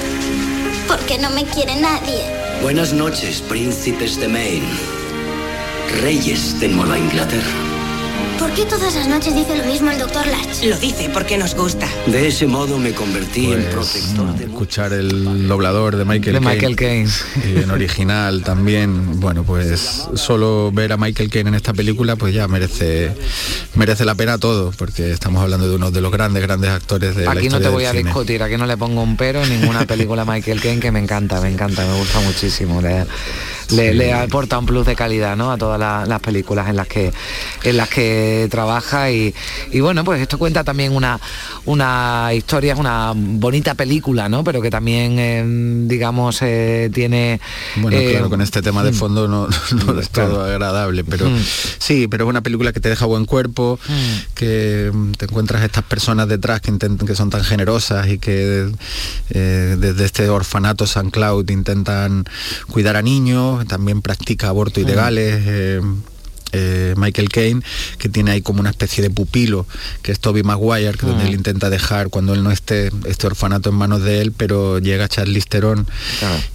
[0.86, 2.22] Porque no me quiere nadie.
[2.62, 4.68] Buenas noches, príncipes de Maine.
[6.02, 7.50] Reyes de Nueva Inglaterra.
[8.38, 10.62] ¿Por qué todas las noches dice lo mismo el doctor Latch?
[10.64, 11.88] Lo dice porque nos gusta.
[12.06, 16.40] De ese modo me convertí en Pues, protector de escuchar el doblador de Michael De
[16.40, 17.10] Caine, Michael Caine.
[17.46, 22.34] y en original también bueno pues solo ver a Michael Caine en esta película pues
[22.34, 23.12] ya merece
[23.74, 27.24] merece la pena todo porque estamos hablando de uno de los grandes grandes actores de
[27.24, 28.04] la Aquí no historia te voy a cine.
[28.04, 31.40] discutir, aquí no le pongo un pero en ninguna película Michael Caine que me encanta,
[31.40, 32.80] me encanta, me gusta muchísimo.
[33.70, 35.50] Le, aporta un plus de calidad ¿no?
[35.50, 37.12] a todas la- las películas en las que
[37.64, 39.34] en las que trabaja y,
[39.72, 41.18] y bueno pues esto cuenta también una
[41.64, 44.44] una historia, es una bonita película, ¿no?
[44.44, 45.44] Pero que también eh,
[45.88, 47.40] digamos eh, tiene
[47.76, 49.48] Bueno, eh, claro, con este tema de mm, fondo no,
[49.86, 51.38] no es todo agradable, pero Mm.
[51.78, 53.78] sí, pero es una película que te deja buen cuerpo,
[54.34, 58.70] que mm, te encuentras estas personas detrás que intentan, que son tan generosas y que
[59.28, 62.24] desde este orfanato San Cloud intentan
[62.68, 64.86] cuidar a niños, también practica abortos Mm.
[64.86, 65.42] ilegales.
[65.46, 65.80] eh,
[66.52, 67.62] eh, Michael Caine,
[67.98, 69.66] que tiene ahí como una especie de pupilo,
[70.02, 71.26] que es Toby Maguire, que donde Mm.
[71.28, 75.08] él intenta dejar cuando él no esté este orfanato en manos de él, pero llega
[75.08, 75.86] Charlize Theron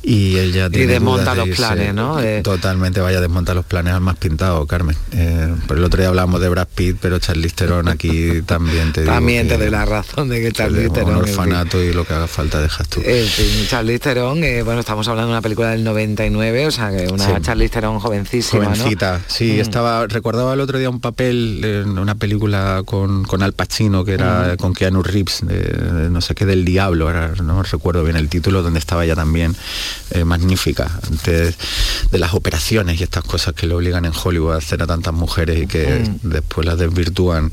[0.04, 2.16] y él ya Y tiene desmonta dudas de los planes, ¿no?
[2.18, 4.96] De- Totalmente, vaya a desmontar los planes al más pintado, Carmen.
[5.14, 9.02] Eh, por el otro día hablábamos de Brad Pitt, pero Charlize Theron aquí también te
[9.02, 10.76] digo también te doy la razón de que deja Theron
[11.16, 11.34] un en fin.
[11.40, 13.02] orfanato y lo que haga falta dejas tú.
[13.06, 17.08] En fin, Theron, eh, bueno, estamos hablando de una película del 99, o sea, que
[17.12, 17.32] una Sí.
[17.42, 18.70] Charlize Theron jovencísima, ¿no?
[18.76, 19.60] Jovencita, sí, Mm.
[19.82, 24.14] Estaba, recordaba el otro día un papel en una película con, con Al Pacino, que
[24.14, 28.16] era con Keanu Reeves, de, de no sé qué del diablo, ahora no recuerdo bien
[28.16, 29.56] el título, donde estaba ella también
[30.12, 31.56] eh, magnífica, antes
[32.12, 35.14] de las operaciones y estas cosas que le obligan en Hollywood a hacer a tantas
[35.14, 37.52] mujeres y que después las desvirtúan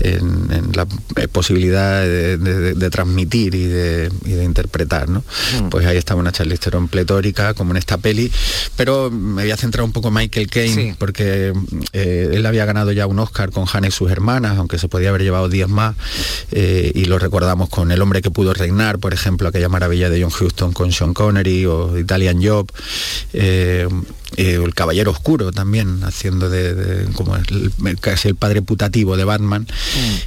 [0.00, 0.86] en, en la
[1.16, 5.22] eh, posibilidad de, transmitir y de, y interpretar, ¿no?
[5.70, 8.30] Pues ahí estaba una Charlize Theron pletórica, como en esta peli,
[8.76, 10.94] pero me voy a centrar un poco en Michael Caine, Sí.
[10.98, 11.47] porque
[11.92, 15.10] eh, él había ganado ya un Oscar con Hannah y sus hermanas, aunque se podía
[15.10, 15.96] haber llevado 10 más,
[16.50, 20.22] eh, y lo recordamos con El hombre que pudo reinar, por ejemplo, aquella maravilla de
[20.22, 22.70] John Huston con Sean Connery, o Italian Job,
[24.36, 29.24] eh, El Caballero Oscuro también, haciendo de, de- como el- casi el padre putativo de
[29.24, 29.66] Batman,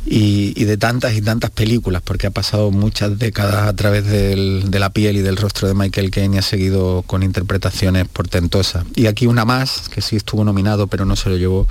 [0.06, 4.70] y, y de tantas y tantas películas, porque ha pasado muchas décadas a través del-
[4.72, 8.86] de la piel y del rostro de Michael Caine y ha seguido con interpretaciones portentosas.
[8.96, 11.68] Y aquí una más, que sí estuvo nominado, pero no se lo llevó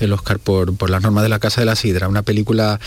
[0.00, 2.80] el Oscar por, por las normas de la Casa de la Sidra, una película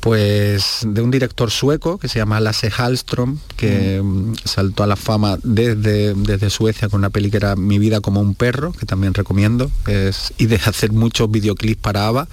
[0.00, 4.96] pues de un director sueco que se llama Lasse Hallström, que mm, saltó a la
[4.96, 8.86] fama desde, desde Suecia con una peli que era Mi vida como un perro, que
[8.86, 12.28] también recomiendo, es, y de hacer muchos videoclips para ABBA,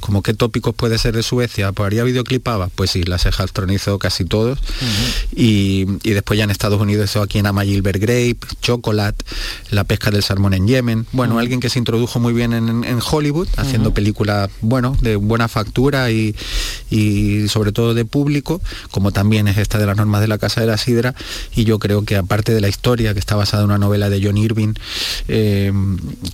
[0.00, 3.28] como qué tópicos puede ser de Suecia, pues haría videoclip ABBA, pues sí, las he
[3.28, 4.58] electronizado casi todos,
[5.34, 9.24] y, y después ya en Estados Unidos, eso aquí en Ama Gilbert Grape, Chocolate,
[9.70, 12.98] la pesca del salmón en Yemen, bueno, alguien que se introdujo muy bien en, en
[13.00, 16.34] Hollywood, haciendo películas, bueno, de buena factura y,
[16.90, 20.60] y sobre todo de público, como también es esta de las normas de la Casa
[20.60, 21.14] de la Sidra,
[21.54, 24.20] y yo creo que aparte de la historia, que está basada en una novela de
[24.22, 24.74] John Irving,
[25.28, 25.41] eh,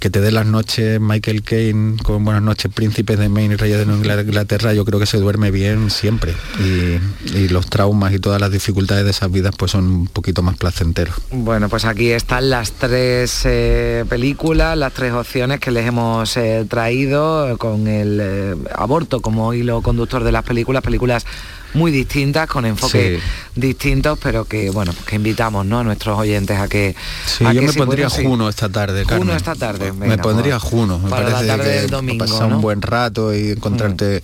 [0.01, 3.87] que te dé las noches Michael Caine con Buenas noches Príncipes de Maine y Reyes
[3.87, 8.51] de Inglaterra, yo creo que se duerme bien siempre, y, los traumas y todas las
[8.51, 11.17] dificultades de esas vidas pues son un poquito más placenteros.
[11.31, 16.67] Bueno, pues aquí están las tres eh, películas, las tres opciones que les hemos eh,
[16.69, 21.25] traído con el eh, aborto como hilo conductor de las películas, películas
[21.75, 23.21] muy distintas, con enfoques
[23.55, 25.81] distintos, pero que bueno, pues que invitamos ¿no?
[25.81, 26.95] a nuestros oyentes a que.
[27.27, 28.27] Sí, a yo que me si pondría pueden.
[28.27, 29.37] Juno esta tarde, Juno Carmen.
[29.37, 29.93] esta tarde.
[29.93, 30.99] me venga, pondría pues, Juno.
[30.99, 32.57] Me para la parece tarde que del domingo, pasar ¿no?
[32.57, 34.23] un buen rato y encontrarte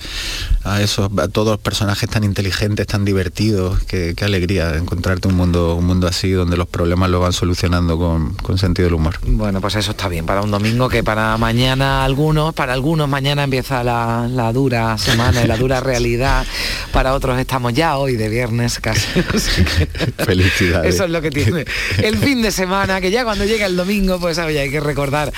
[0.65, 3.83] a esos, a todos los personajes tan inteligentes, tan divertidos.
[3.85, 7.97] Qué, qué alegría encontrarte un mundo, un mundo así donde los problemas lo van solucionando
[7.97, 9.19] con, con sentido del humor.
[9.27, 13.45] Bueno, pues eso está bien para un domingo que para mañana algunos, para algunos mañana
[13.45, 16.45] empieza la, la dura semana y la dura realidad.
[16.93, 19.07] Para otros estamos ya hoy de viernes casi.
[20.19, 20.95] Felicidades.
[20.95, 21.65] Eso es lo que tiene
[21.99, 25.33] el fin de semana, que ya cuando llega el domingo, pues oye, hay que recordar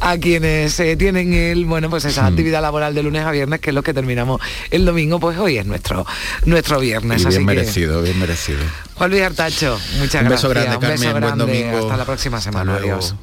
[0.00, 2.08] a quienes eh, tienen el, bueno, pues Mm.
[2.08, 4.40] esa actividad laboral de lunes a viernes, que es lo que terminamos
[4.70, 6.06] el domingo, pues hoy es nuestro,
[6.44, 7.22] nuestro viernes.
[7.22, 8.58] Y así bien que- merecido, bien merecido.
[8.94, 10.28] Juan Luis Artacho, muchas Un gracias.
[10.28, 11.44] beso grande, Un beso Carmen, buen grande.
[11.44, 11.78] domingo.
[11.86, 12.76] Hasta la próxima semana.
[12.76, 13.14] Adiós.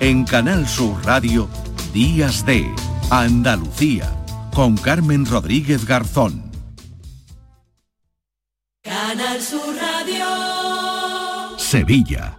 [0.00, 1.48] En Canal Sur Radio,
[1.92, 2.66] Días de
[3.10, 4.12] Andalucía,
[4.54, 6.50] con Carmen Rodríguez Garzón.
[8.82, 11.58] Canal Sur Radio.
[11.58, 12.38] Sevilla.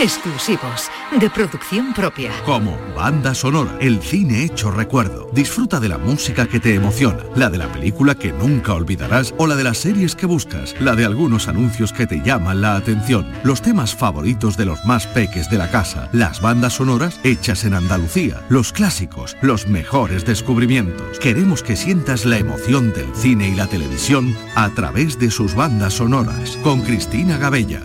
[0.00, 2.32] exclusivos, de producción propia.
[2.44, 5.28] Como banda sonora, el cine hecho recuerdo.
[5.32, 9.46] Disfruta de la música que te emociona, la de la película que nunca olvidarás o
[9.46, 13.30] la de las series que buscas, la de algunos anuncios que te llaman la atención,
[13.44, 17.74] los temas favoritos de los más peques de la casa, las bandas sonoras hechas en
[17.74, 21.18] Andalucía, los clásicos, los mejores descubrimientos.
[21.18, 25.94] Queremos que sientas la emoción del cine y la televisión a través de sus bandas
[25.94, 26.56] sonoras.
[26.62, 27.82] Con Cristina Gabella.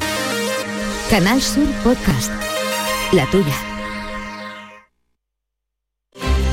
[1.10, 2.32] Canal Sur Podcast.
[3.12, 3.56] La tuya.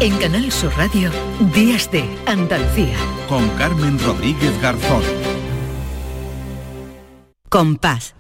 [0.01, 1.11] En Canal Sur Radio,
[1.55, 2.97] Días de Andalucía.
[3.29, 5.03] Con Carmen Rodríguez Garzón.
[7.51, 8.15] Compás.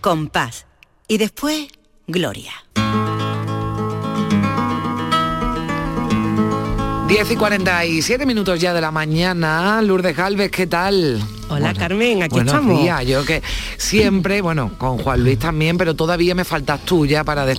[0.00, 0.66] Compás.
[1.06, 1.68] Y después,
[2.06, 2.52] Gloria.
[7.08, 9.80] 10 y 47 minutos ya de la mañana.
[9.80, 11.22] Lourdes Galvez, ¿qué tal?
[11.48, 12.80] Hola Carmen, aquí Buenos estamos.
[12.82, 13.06] días.
[13.06, 13.42] Yo que
[13.76, 17.46] siempre, bueno, con Juan Luis también, pero todavía me faltas tú ya para.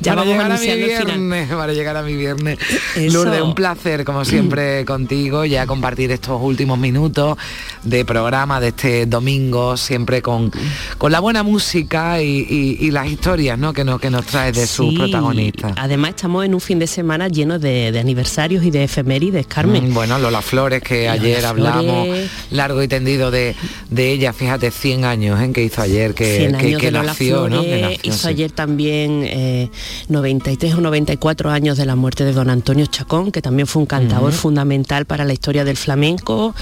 [0.00, 2.58] Ya para llegar a mi viernes, para llegar a mi viernes.
[2.96, 3.24] Eso.
[3.24, 7.38] Lourdes, un placer como siempre contigo, ya compartir estos últimos minutos
[7.84, 10.50] de programa de este domingo, siempre con,
[10.98, 13.72] con la buena música y, y- y las historias ¿no?
[13.72, 15.72] que, nos, que nos traes de sus Sí, protagonistas.
[15.76, 19.90] Además estamos en un fin de semana lleno de, de aniversarios y de efemérides, Carmen.
[19.90, 22.13] Mm, Bueno, Lola Flores, que Lola ayer hablamos.
[22.50, 23.54] Largo y tendido de,
[23.90, 27.62] de ella, fíjate, 100 años en que hizo ayer, que, 100 que- nació, ¿no?
[27.62, 28.28] Nació, hizo sí.
[28.28, 29.70] ayer también eh,
[30.08, 33.86] 93 o 94 años de la muerte de don Antonio Chacón, que también fue un
[33.86, 36.54] cantador fundamental para la historia del flamenco.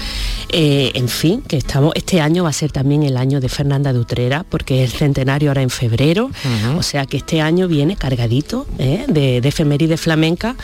[0.49, 3.91] Eh, en fin, que estamos, este año va a ser también el año de Fernanda
[3.93, 6.29] de Utrera, porque es el centenario ahora en febrero,
[6.77, 9.05] o sea que este año viene cargadito ¿eh?
[9.07, 10.55] de, de efemérides flamenca.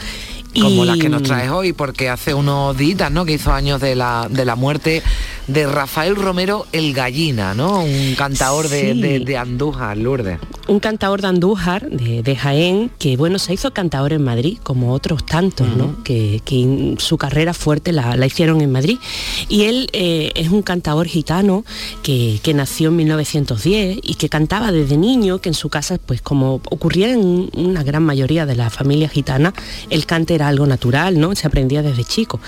[0.54, 3.26] Como y- las que nos traes hoy, porque hace unos días, ¿no?
[3.26, 5.04] Que hizo años de la, de la muerte
[5.48, 7.84] de Rafael Romero el Gallina, ¿no?
[7.84, 9.02] Un cantador de, Sí.
[9.02, 10.40] de- de Andújar, Lourdes.
[10.68, 14.94] un cantador de Andújar, de, de Jaén, que bueno, se hizo cantador en Madrid, como
[14.94, 16.04] otros tantos, ¿no?
[16.04, 19.00] Que, que su carrera fuerte la, la hicieron en Madrid.
[19.48, 21.64] Y él eh, es un cantador gitano
[22.04, 26.22] que, que nació en 1910 y que cantaba desde niño, que en su casa, pues
[26.22, 29.54] como ocurría en una gran mayoría de las familias gitanas,
[29.90, 31.36] el cante era algo natural, ¿no?
[31.36, 32.40] Se aprendía desde chico.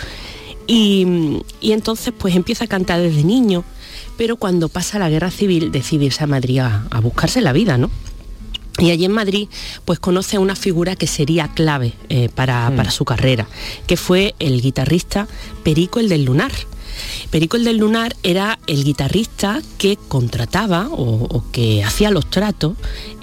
[0.68, 3.64] Y, y entonces pues empieza a cantar desde niño,
[4.18, 7.78] pero cuando pasa la guerra civil decide irse a Madrid a, a buscarse la vida,
[7.78, 7.90] ¿no?
[8.78, 9.50] Y allí en Madrid,
[9.84, 12.76] pues conoce a una figura que sería clave eh, para, Mm.
[12.78, 13.46] para su carrera,
[13.86, 15.28] que fue el guitarrista
[15.64, 16.52] Perico el del Lunar.
[17.30, 22.74] Perico el del Lunar era el guitarrista que contrataba o, o que hacía los tratos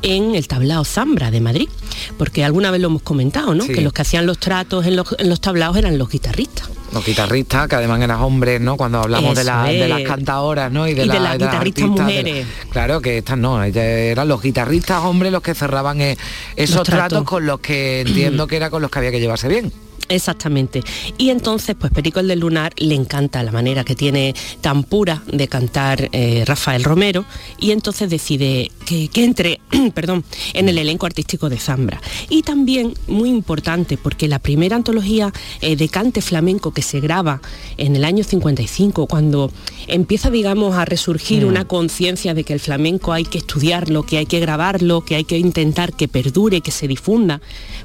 [0.03, 1.69] en el tablao Zambra de Madrid,
[2.17, 3.65] porque alguna vez lo hemos comentado, ¿no?
[3.65, 3.73] Sí.
[3.73, 6.71] Que los que hacían los tratos en los, en los tablaos eran los guitarristas.
[6.93, 8.79] Los guitarristas, que además eran hombres, ¿no?
[8.79, 10.89] Cuando hablamos de, la- de las cantadoras, ¿no?
[10.89, 12.47] Y de la- las guitarristas artistas, de- mujeres.
[12.71, 16.17] claro, que estas no, eran los guitarristas hombres los que cerraban eh,
[16.57, 19.71] esos tratos con los que entiendo que era con los que había que llevarse bien.
[20.09, 20.83] Exactamente.
[21.17, 25.23] Y entonces, pues Perico el del Lunar le encanta la manera que tiene tan pura
[25.31, 27.25] de cantar eh, Rafael Romero
[27.59, 29.61] y entonces decide que, que entre
[29.95, 32.01] perdón, en el elenco artístico de Zambra.
[32.29, 37.41] Y también, muy importante, porque la primera antología eh, de cante flamenco que se graba
[37.77, 39.53] en el año 55, cuando
[39.87, 41.49] empieza, digamos, a resurgir Mm.
[41.49, 45.25] una conciencia de que el flamenco hay que estudiarlo, que hay que grabarlo, que hay
[45.25, 47.41] que intentar que perdure, que se difunda,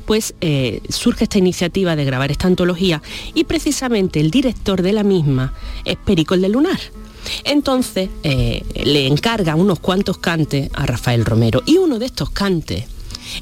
[0.06, 3.02] pues eh, surge esta iniciativa de grabar esta antología
[3.34, 5.54] y precisamente el director de la misma
[5.86, 6.80] es Perico el de Lunar.
[7.46, 12.86] Entonces eh, le encarga unos cuantos cantes a Rafael Romero y uno de estos cantes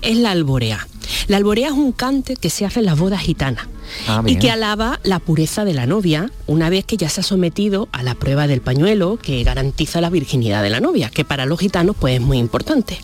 [0.01, 0.87] es la alborea.
[1.27, 3.67] La alborea es un cante que se hace en las bodas gitanas
[4.07, 7.23] Ah, y que alaba la pureza de la novia una vez que ya se ha
[7.23, 11.45] sometido a la prueba del pañuelo que garantiza la virginidad de la novia, que para
[11.45, 12.99] los gitanos pues es muy importante.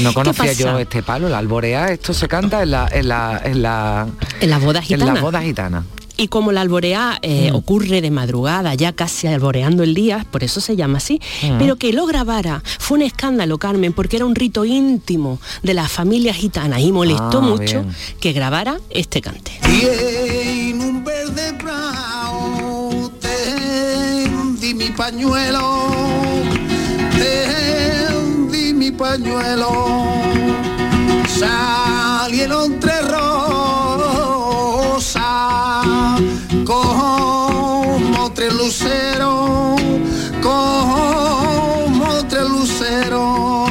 [0.00, 3.40] No ¿Qué conocía yo este palo, la alborea, esto se canta en la, en la,
[3.44, 4.06] en la,
[4.40, 5.14] En las bodas en gitanas.
[5.14, 5.84] las bodas gitanas.
[6.20, 7.54] Y como la alborea eh, Mm.
[7.56, 11.56] ocurre de madrugada, ya casi alboreando el día, por eso se llama así, Mm.
[11.58, 15.90] pero que lo grabara fue un escándalo, Carmen, porque era un rito íntimo de las
[15.90, 17.96] familias gitanas y molestó Ah, mucho bien.
[18.20, 19.52] que grabara este cante.
[19.62, 25.86] Tiene un verde prao, tendí mi pañuelo,
[27.18, 29.70] tendí mi pañuelo,
[31.38, 33.49] salieron tres rosas,
[36.64, 39.80] como tres luceros,
[40.42, 43.70] como tres luceros.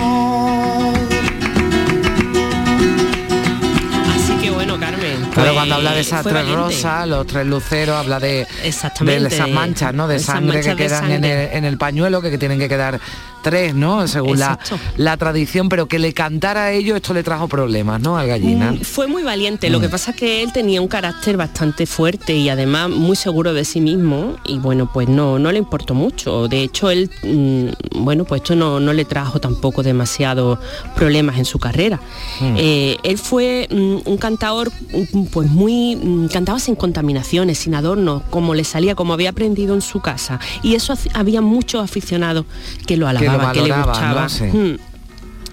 [4.15, 5.17] Así que bueno, Carmen.
[5.17, 9.49] Claro, pues, cuando habla fue tres rosas, los tres luceros, habla de, Exactamente, de esas
[9.49, 10.07] manchas, ¿no?
[10.07, 12.99] De esas sangre que quedan en el, en el pañuelo, que, que tienen que quedar
[13.41, 14.07] tres, ¿no?
[14.07, 18.17] Según la, tradición, pero que le cantara a ellos, esto le trajo problemas, ¿no?
[18.17, 18.71] Al gallina.
[18.71, 19.91] Mm, Fue muy valiente, lo que Mm.
[19.91, 23.81] pasa es que él tenía un carácter bastante fuerte y además muy seguro de sí
[23.81, 26.47] mismo y bueno, pues no, no le importó mucho.
[26.47, 30.59] De hecho, él, mm, bueno, pues esto no, no le trajo tampoco demasiados
[30.95, 31.99] problemas en su carrera.
[32.41, 34.71] Eh, él fue un cantador
[35.13, 39.73] mm, pues muy, mm, cantaba sin contaminaciones, sin adornos, como le salía, como había aprendido
[39.75, 40.39] en su casa.
[40.63, 42.45] Y eso había muchos aficionados
[42.85, 44.23] que lo Que lo alababan, que, le gustaba.
[44.23, 44.29] ¿no?
[44.29, 44.43] Sí.
[44.45, 44.77] Mm.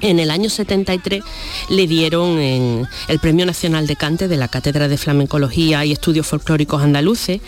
[0.01, 1.23] En el año 73
[1.71, 6.27] le dieron en el Premio Nacional de Cante de la Cátedra de Flamencología y Estudios
[6.27, 7.41] Folclóricos Andaluces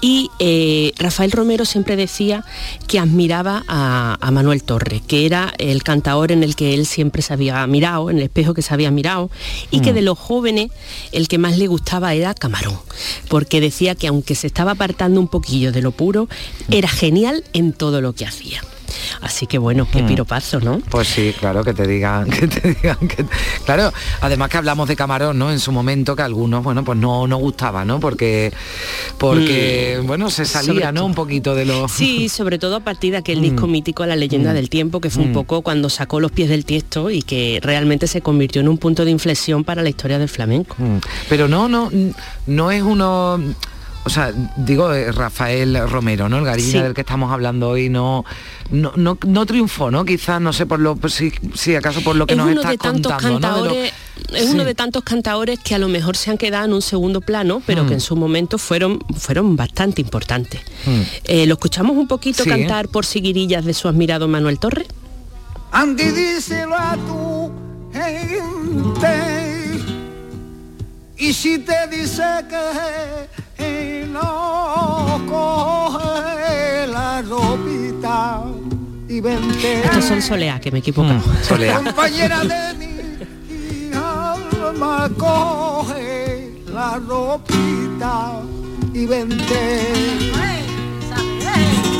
[0.00, 2.44] y eh, Rafael Romero siempre decía
[2.86, 7.22] que admiraba a, a Manuel Torres, que era el cantador en el que él siempre
[7.22, 9.30] se había mirado, en el espejo que se había mirado,
[9.70, 9.94] y que Mm.
[9.96, 10.70] de los jóvenes
[11.12, 12.78] el que más le gustaba era Camarón,
[13.28, 16.28] porque decía que aunque se estaba apartando un poquillo de lo puro,
[16.70, 18.62] era genial en todo lo que hacía.
[19.20, 20.06] Así que bueno, qué Mm.
[20.06, 20.80] piropazo, ¿no?
[20.90, 23.24] Pues sí, claro, que te digan, que te digan que.
[23.64, 25.50] Claro, además que hablamos de camarón, ¿no?
[25.50, 28.00] En su momento que a algunos, bueno, pues no, no gustaba, ¿no?
[28.00, 28.52] Porque,
[29.18, 30.06] porque Mm.
[30.06, 31.04] bueno, se Sobre salía, ¿no?
[31.04, 31.92] Un poquito de los.
[31.92, 34.54] Sí, sobre todo a partir de aquel disco mítico La leyenda Mm.
[34.54, 35.34] del tiempo, que fue un Mm.
[35.34, 39.04] poco cuando sacó los pies del tiesto y que realmente se convirtió en un punto
[39.04, 40.74] de inflexión para la historia del flamenco.
[40.78, 40.96] Mm.
[41.28, 41.90] Pero no, no,
[42.46, 43.38] no es uno.
[44.02, 46.38] O sea, digo eh, Rafael Romero, ¿no?
[46.38, 46.78] El Garina Sí.
[46.80, 48.24] del que estamos hablando hoy no,
[48.70, 50.04] no, no, no triunfó, ¿no?
[50.06, 52.60] Quizás, no sé, por lo, pues si, si acaso por lo que es nos uno
[52.62, 53.48] estás de tantos contando, ¿no?
[53.48, 53.92] De lo- cantadores,
[54.34, 57.20] es uno de tantos cantadores que a lo mejor se han quedado en un segundo
[57.20, 57.88] plano, pero Mm.
[57.88, 60.62] que en su momento fueron, fueron bastante importantes.
[60.86, 61.00] Mm.
[61.24, 62.48] Eh, ¿Lo escuchamos un poquito Sí.
[62.48, 64.86] cantar por siguirillas de su admirado Manuel Torres?
[65.72, 67.52] Andy, díselo a tu
[67.92, 69.80] gente.
[71.18, 73.28] Y si te dice que
[74.10, 78.42] no coge la ropita
[79.08, 79.84] y vente.
[79.84, 81.18] Estos son Soleá, que me he equivocado.
[81.18, 81.76] Mm, Soleá.
[81.76, 88.40] Compañera de mi alma, coge la ropita
[88.94, 90.59] y vente.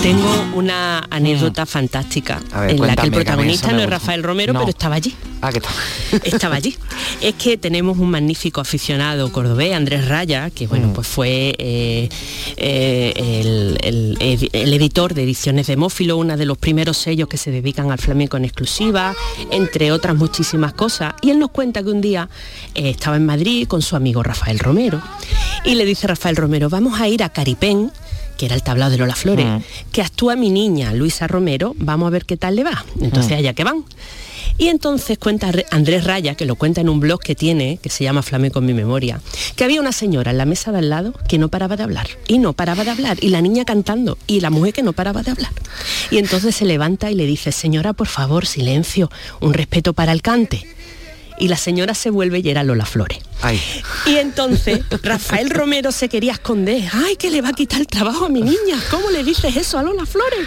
[0.03, 3.91] Tengo una anécdota fantástica ver, en la que el que protagonista no es.
[3.91, 4.61] Rafael Romero, No.
[4.61, 5.15] pero estaba allí.
[5.43, 5.73] Ah, ¿qué tal?
[6.25, 6.75] Estaba allí.
[7.21, 10.93] Es que tenemos un magnífico aficionado cordobés, Andrés Raya, que bueno, Mm.
[10.95, 12.09] pues fue eh,
[12.57, 17.29] eh, el, el edi- el editor de Ediciones de Mófilo, uno de los primeros sellos
[17.29, 19.15] que se dedican al flamenco en exclusiva,
[19.51, 21.13] entre otras muchísimas cosas.
[21.21, 22.29] Y él nos cuenta que un día
[22.75, 25.01] eh, estaba en Madrid con su amigo Rafael Romero
[25.65, 27.91] y le dice Rafael Romero, vamos a ir a Caripén
[28.41, 29.47] que era el tablado de Lola Flores,
[29.93, 32.87] que actúa mi niña Luisa Romero, vamos a ver qué tal le va.
[32.99, 33.35] Entonces Mm.
[33.41, 33.85] allá que van.
[34.57, 38.03] Y entonces cuenta Andrés Raya, que lo cuenta en un blog que tiene, que se
[38.05, 39.21] llama Flamenco en mi memoria,
[39.57, 42.09] que había una señora en la mesa de al lado que no paraba de hablar,
[42.29, 45.23] y no paraba de hablar, y la niña cantando, y la mujer que no paraba
[45.23, 45.53] de hablar.
[46.11, 49.11] Y entonces se levanta y le dice, señora, por favor, silencio,
[49.41, 50.67] un respeto para el cante.
[51.41, 53.19] Y la señora se vuelve y era Lola Flores.
[53.43, 53.61] Ay.
[54.07, 56.85] Y entonces Rafael Romero se quería esconder.
[56.93, 58.79] ¡Ay, que le va a quitar el trabajo a mi niña!
[58.91, 60.47] ¿Cómo le dices eso a Lola Flores?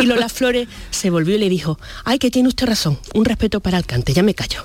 [0.00, 2.98] Y Lola Flores se volvió y le dijo, ¡ay, que tiene usted razón!
[3.14, 4.64] Un respeto para el cante, ya me callo.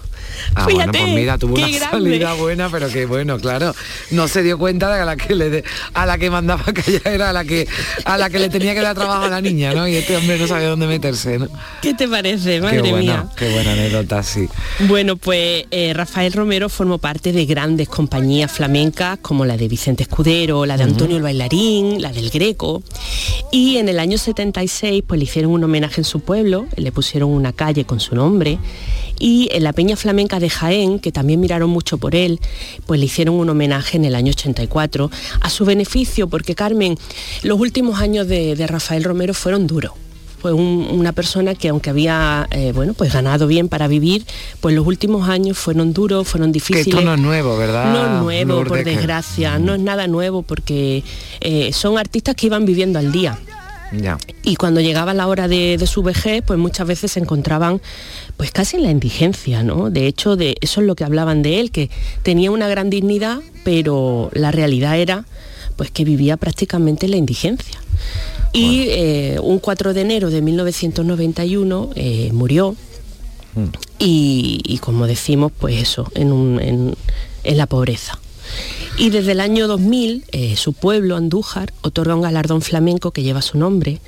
[0.56, 1.90] Ah, Fíjate, bueno, pues mira, tuvo una grande.
[2.12, 3.74] salida buena, pero que bueno, claro.
[4.12, 5.64] No se dio cuenta de que a la que le de-
[5.94, 7.68] a la que mandaba callar era a la que
[8.06, 9.88] a la que le tenía que dar trabajo a la niña, ¿no?
[9.88, 11.48] Y este hombre no sabía dónde meterse, ¿no?
[11.82, 12.62] ¿Qué te parece?
[12.62, 13.28] Madre qué mía.
[13.36, 14.48] qué buena anécdota, sí.
[14.82, 20.04] Bueno, pues eh, Rafael Romero formó parte de grandes compañías flamencas como la de Vicente
[20.04, 22.84] Escudero, la de Antonio el Bailarín, la del Greco.
[23.52, 27.30] Y en el año 76 pues le hicieron un homenaje en su pueblo, le pusieron
[27.30, 28.58] una calle con su nombre.
[29.20, 32.40] Y en la Peña Flamenca de Jaén, que también miraron mucho por él,
[32.86, 35.10] pues le hicieron un homenaje en el año 84
[35.42, 36.98] a su beneficio, porque Carmen,
[37.44, 39.92] los últimos años de, de Rafael Romero fueron duros
[40.42, 44.26] fue un- una persona que aunque había eh, bueno pues ganado bien para vivir
[44.60, 47.94] pues los últimos años fueron duros fueron Que difíciles esto no es nuevo, ¿verdad?
[47.94, 48.80] no es nuevo por?
[48.80, 51.02] Que- desgracia no es nada nuevo porque
[51.40, 53.40] eh, son artistas que iban viviendo al día
[53.96, 54.18] Ya.
[54.44, 57.80] y cuando llegaba la hora de, de su vejez, pues muchas veces se encontraban
[58.38, 59.90] pues casi en la indigencia, ¿no?
[59.90, 61.90] De hecho, de eso es lo que hablaban de él, que
[62.24, 65.26] tenía una gran dignidad, pero la realidad era
[65.76, 67.80] pues que vivía prácticamente en la indigencia.
[68.52, 72.76] Y eh, un 4 de enero de 1991 eh, murió
[74.00, 76.96] y, y como decimos, pues eso, en, un- en-
[77.44, 78.18] en la pobreza.
[78.98, 83.42] Y desde el año 2000, eh, su pueblo, Andújar, otorga un galardón flamenco que lleva
[83.42, 84.00] su nombre.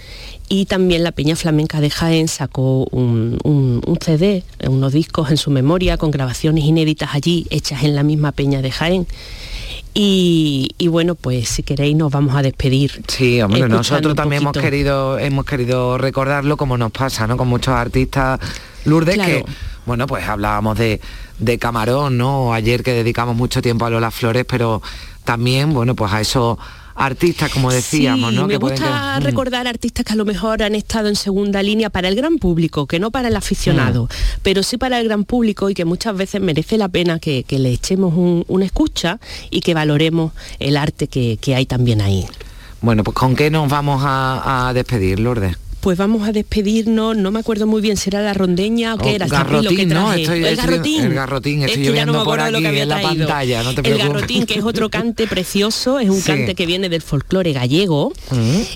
[0.48, 5.32] Y también la Peña Flamenca de Jaén sacó un, un- un CD, eh, unos discos
[5.32, 9.08] en su memoria con grabaciones inéditas allí, hechas en la misma Peña de Jaén.
[9.94, 13.02] Y, y bueno, pues si queréis nos vamos a despedir.
[13.08, 17.38] Sí, hombre, nosotros también hemos querido, hemos querido recordarlo como nos pasa, ¿no?
[17.38, 18.40] Con muchos artistas
[18.84, 19.46] Lourdes Claro.
[19.46, 19.52] que,
[19.86, 21.00] bueno, pues hablábamos de,
[21.40, 22.54] de Camarón, ¿no?
[22.54, 24.82] Ayer que dedicamos mucho tiempo a Lola Flores, pero
[25.24, 26.58] también, bueno, pues a esos
[26.98, 28.44] artistas, como decíamos, Sí, ¿no?
[28.48, 29.24] me que gusta mm.
[29.24, 32.88] recordar artistas que a lo mejor han estado en segunda línea para el gran público,
[32.88, 34.40] que no para el aficionado, Mm.
[34.44, 37.60] pero sí para el gran público y que muchas veces merece la pena que, que
[37.60, 39.20] le echemos un- una escucha
[39.52, 42.26] y que valoremos el arte que, que hay también ahí.
[42.82, 45.58] Bueno, pues ¿con qué nos vamos a, a despedir, Lourdes?
[45.86, 49.10] Pues vamos a despedirnos, no me acuerdo muy bien si era la rondeña o qué
[49.10, 50.06] Oh, era que garrotín, ¿no?
[50.08, 50.22] traje.
[50.24, 51.02] Estoy- el garrotín.
[51.04, 53.02] el garrotín, estoy es que ya no me acuerdo de lo que había en la
[53.02, 53.28] traído.
[53.28, 56.24] pantalla, no te el garrotín, que es otro cante precioso, es un Sí.
[56.26, 58.14] cante que viene del folclore gallego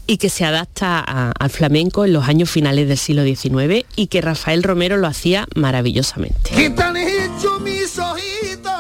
[0.05, 4.05] y que se adapta a- al flamenco en los años finales del siglo XIX y
[4.05, 6.51] que Rafael Romero lo hacía maravillosamente.
[6.55, 8.72] ¿Qué te han hecho mis ojitos?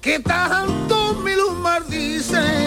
[0.00, 2.65] ¿Qué tanto me los maldicen?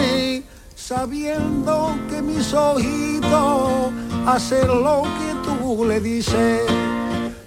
[0.90, 3.92] Sabiendo que mis ojitos
[4.26, 6.62] hacen lo que tú le dices.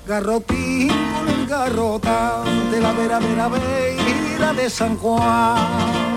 [0.07, 2.41] Garrotín con el garrota
[2.71, 6.12] de la vera vera de San Juan.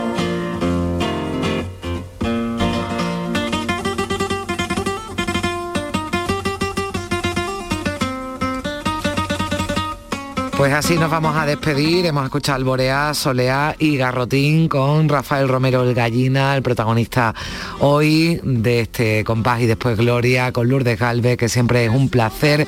[10.57, 12.07] Pues así nos vamos a despedir.
[12.07, 17.35] Hemos escuchado Alboreá, Soleá y Garrotín con Rafael Romero el Gallina, el protagonista
[17.81, 22.67] hoy de este compás y después Gloria, con Lourdes Galvez, que siempre es un placer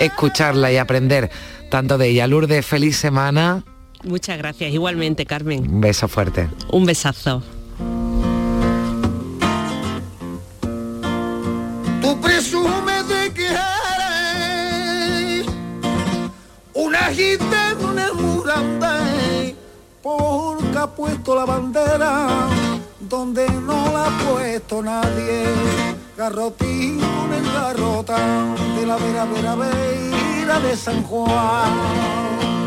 [0.00, 1.30] escucharla y aprender
[1.70, 2.26] tanto de ella.
[2.26, 3.62] Lourdes, feliz semana.
[4.02, 5.60] Muchas gracias, igualmente Carmen.
[5.70, 6.48] Un beso fuerte.
[6.72, 7.42] Un besazo.
[17.08, 19.00] Una gitana, una muranda,
[20.02, 22.28] porque ha puesto la bandera
[23.00, 25.44] donde no la ha puesto nadie.
[26.16, 28.18] Garrotín con el garrota
[28.76, 32.57] de la vera vera vera de San Juan.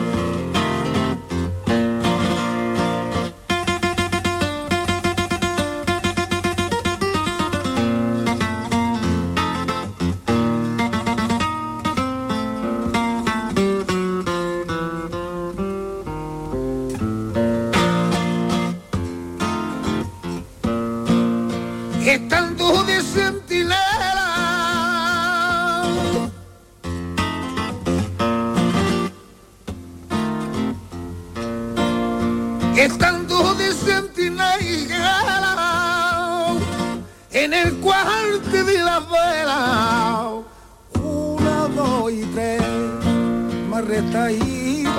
[22.22, 23.80] estando de centinela.
[32.76, 33.74] Estando de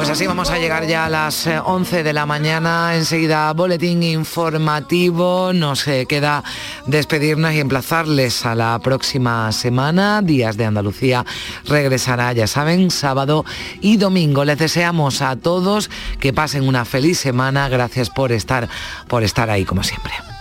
[0.03, 2.97] Pues así vamos a llegar ya a las eh, 11 de la mañana.
[2.97, 5.53] Enseguida boletín informativo.
[5.53, 6.43] Nos eh, queda
[6.89, 10.21] despedirnos y emplazarles a la próxima semana.
[10.21, 11.25] Días de Andalucía
[11.67, 13.45] regresará, ya saben, sábado
[13.81, 14.45] y domingo.
[14.45, 15.89] Les deseamos a todos
[16.19, 17.69] que pasen una feliz semana.
[17.69, 18.69] Gracias por estar,
[19.07, 20.32] por estar ahí como siempre.